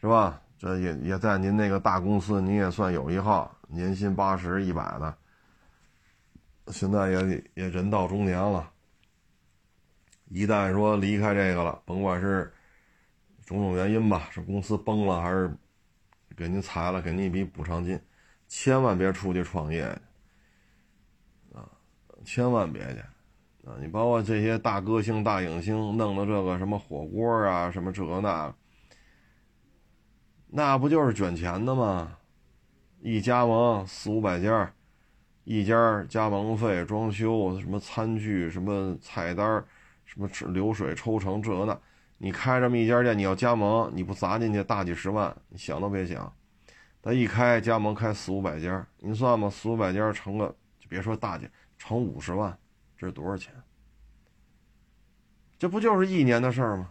[0.00, 0.38] 是吧？
[0.58, 5.16] 这也也在您那个大公司，您也算有一号，年薪八十一百的。
[6.70, 8.70] 现在也也人到中年了，
[10.28, 12.52] 一旦说离开这个了，甭管是
[13.46, 15.50] 种种原因吧，是公司崩了，还是
[16.36, 17.98] 给您裁了，给您一笔补偿金，
[18.46, 19.84] 千万别出去创业
[21.54, 21.68] 啊！
[22.24, 23.00] 千万别去
[23.68, 23.76] 啊！
[23.80, 28.54] 你包括这些大歌星、大影星弄的这个什么火锅啊，什么这个那，
[30.48, 32.18] 那不就是卷钱的吗？
[33.00, 34.72] 一加盟四五百家。
[35.50, 39.64] 一家加盟费、装修、什么餐具、什么菜单、
[40.04, 41.80] 什么流水抽成这那，
[42.18, 46.30] 你开这么一家店，你要加盟，你不砸进去大几十万，你想都别想。
[47.00, 52.54] 他一开加盟开四五百家，你算吧，四五百家成个，就别说大几，成五十万，
[52.98, 53.50] 这是多少钱？
[55.58, 56.90] 这不就是一年的事儿吗？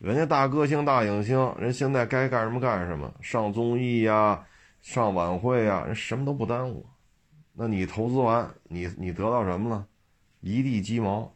[0.00, 4.44] 人家大歌星、大影星，人现在该干什么干什么，上综艺呀，
[4.80, 6.84] 上晚会呀，人什么都不耽误。
[7.52, 9.86] 那你投资完，你你得到什么了？
[10.40, 11.32] 一地鸡毛。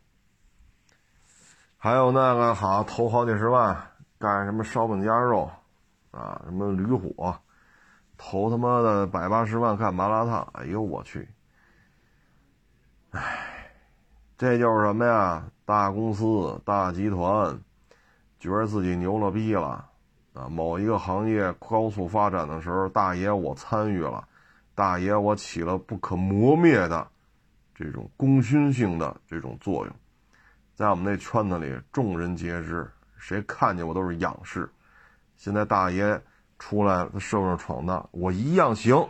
[1.76, 3.76] 还有那个好投好几十万，
[4.18, 5.50] 干什么烧饼夹肉，
[6.10, 7.38] 啊，什么驴火，
[8.16, 11.28] 投他妈的百八十万干麻辣烫，哎呦我去！
[13.10, 13.70] 哎，
[14.38, 15.44] 这就是什么呀？
[15.64, 17.60] 大公司、大集团，
[18.40, 19.88] 觉得自己牛了逼了，
[20.32, 24.26] 啊，某一个行业高速发展的时候，大爷我参与了，
[24.76, 27.08] 大爷我起了不可磨灭的
[27.74, 29.96] 这种功勋性的这种作用，
[30.74, 34.70] 在我们那圈子里，众人皆知，谁看见我都是仰视。
[35.34, 36.22] 现在大爷
[36.58, 39.08] 出来在社会上闯荡，我一样行。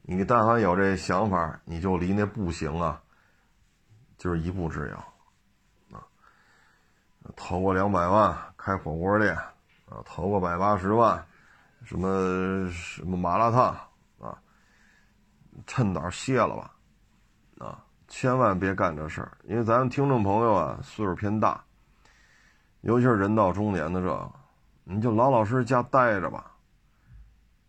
[0.00, 3.02] 你但凡有这想法，你就离那不行啊，
[4.16, 6.04] 就是一步之遥，啊，
[7.36, 11.26] 投个两百万开火锅店，啊，投个百八十万，
[11.84, 13.78] 什么什么麻辣烫，
[14.18, 14.36] 啊，
[15.66, 16.74] 趁早歇了吧，
[17.58, 21.62] 啊，千万别干这事儿，因为咱们听众朋友啊岁数偏大，
[22.80, 24.32] 尤其是人到中年的这个，
[24.84, 26.52] 你就老老实实家待着吧。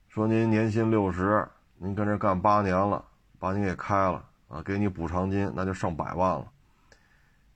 [0.08, 1.48] 说您年薪六十。
[1.78, 3.04] 您跟这干八年了，
[3.38, 6.50] 把你给开了啊，给你补偿金，那就上百万了。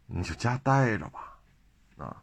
[0.07, 1.38] 你就家待着吧，
[1.97, 2.22] 啊，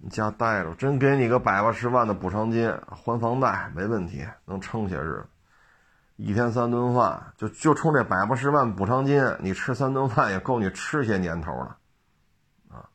[0.00, 5.26] 你家待着，真给你个百八十万的补偿金，还房贷没问题，能撑些日子。
[6.16, 11.76] 一天三顿饭，就就冲这百八十万补偿金，你吃三顿饭也够你吃些年头了，
[12.70, 12.88] 啊，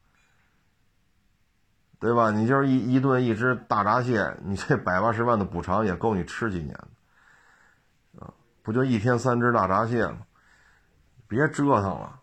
[2.00, 2.32] 对吧？
[2.32, 6.74] 你就是一一顿一只大闸蟹，你这百八十万的补偿也够你吃几年
[8.18, 8.34] 的，啊。
[8.62, 10.20] 不就一天三只大闸蟹吗？
[11.28, 12.20] 别折腾了，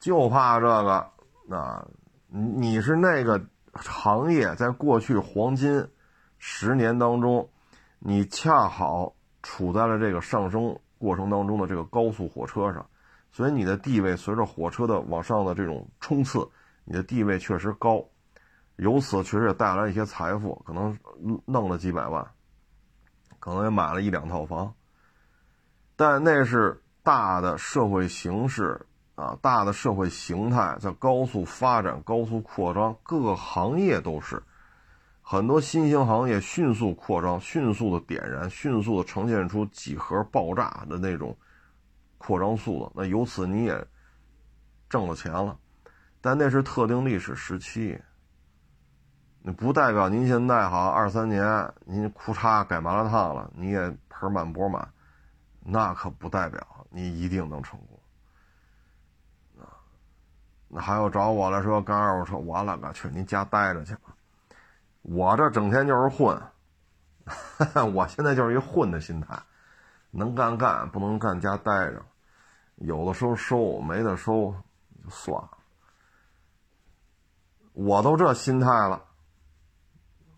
[0.00, 1.10] 就怕这个。
[1.48, 1.86] 啊，
[2.28, 3.40] 你是那个
[3.76, 5.88] 行业在过去黄金
[6.38, 7.48] 十年当中，
[7.98, 12.86] 你恰好处在了这个上升过程当中的这个高速火车上，
[13.32, 16.48] 所以你的地位随着火车的往上的这种冲刺，
[16.84, 18.04] 你的地位确实高，
[18.76, 20.98] 由此确实也带来一些财富，可能
[21.44, 22.26] 弄了几百万，
[23.38, 24.74] 可能也买了一两套房。
[25.96, 34.42] 但那是大的社会形势啊，大的社会形态在高速发展、高速扩张，各个行业都是
[35.22, 41.36] 很多新兴行业迅速扩张、迅速的点燃、迅速的呈现出几何爆炸的那种
[42.18, 42.92] 扩张速度。
[42.94, 43.86] 那由此你也
[44.88, 45.58] 挣了钱了，
[46.20, 47.98] 但那是特定历史时期，
[49.40, 54.86] 那不代表您现在好二三年您裤衩改麻辣烫了，你也盆满钵满。
[55.68, 57.95] 那可不代表你一定能成功，
[60.74, 64.14] 还有找我来说干二我说，我勒个去，您家待着去吧，
[65.02, 66.40] 我这整天就是混，
[67.94, 69.40] 我现在就是一混的心态，
[70.10, 72.02] 能干干，不能干家待着，
[72.76, 74.54] 有的时候收，没得收
[75.04, 75.50] 就算了，
[77.72, 79.02] 我都这心态了，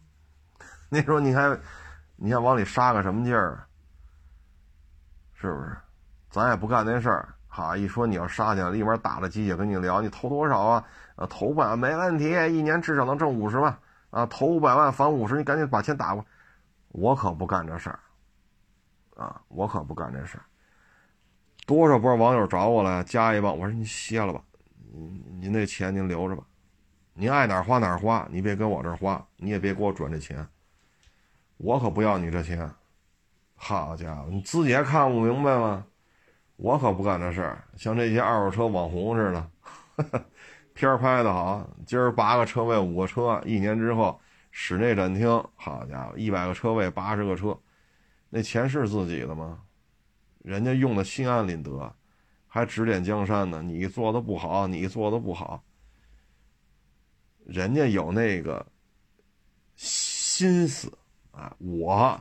[0.90, 1.58] 你说你还，
[2.16, 3.64] 你还往里杀个什么劲儿？
[5.34, 5.76] 是不是？
[6.30, 7.34] 咱也不干那事儿。
[7.62, 10.84] 啊，一说你要杀去，立马打了鸡血跟你聊，你投多少啊？
[11.16, 13.76] 啊，投五百万没问题，一年至少能挣五十万。
[14.11, 16.24] 啊，投五百万返五十，你赶紧把钱打过。
[16.88, 18.00] 我可不干这事儿。
[19.16, 20.44] 啊，我可不干这事儿。
[21.66, 24.40] 多少波网友找我来加一帮，我说你歇了吧，
[24.92, 26.42] 您您那钱您留着吧，
[27.12, 30.46] 您爱哪花哪花，你别跟我这儿花，你也别给我转这钱，
[31.59, 32.70] 我可不要你这钱。
[33.56, 35.84] 好家伙，你自己还看不明白吗？
[36.59, 37.64] 我可不干这事儿。
[37.76, 39.50] 像这些二手车网红似的，
[40.74, 47.56] 片儿拍的好，今儿八个车位五个车，一年之后室内展厅，好家伙，一百个车位八十个车，
[48.28, 49.62] 那钱是自己的吗？
[50.42, 51.94] 人家用的心安理得，
[52.48, 53.62] 还指点江山呢。
[53.62, 55.62] 你做的不好，你做的不好，
[57.46, 58.66] 人家有那个
[59.76, 60.92] 心思
[61.30, 62.20] 啊，我。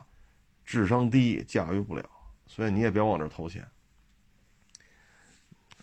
[0.64, 2.04] 智商低，驾驭不了，
[2.46, 3.66] 所以你也别往这投钱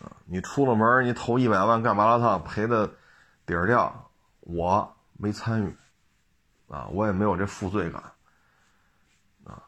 [0.01, 0.11] 啊！
[0.25, 2.87] 你出了门，你投一百万干麻辣烫，赔的
[3.45, 5.75] 底儿掉，我没参与
[6.67, 8.03] 啊，我也没有这负罪感
[9.43, 9.63] 啊，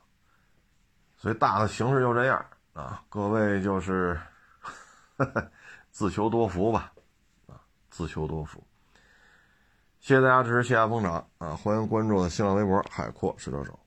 [1.15, 4.19] 所以大的形势就这样啊，各位就是
[5.91, 6.91] 自求多福吧
[7.47, 8.63] 啊，自求多福。
[9.99, 11.55] 谢谢大家支持，谢谢捧场啊！
[11.55, 13.78] 欢迎关注我的新浪微博“海阔试车手”。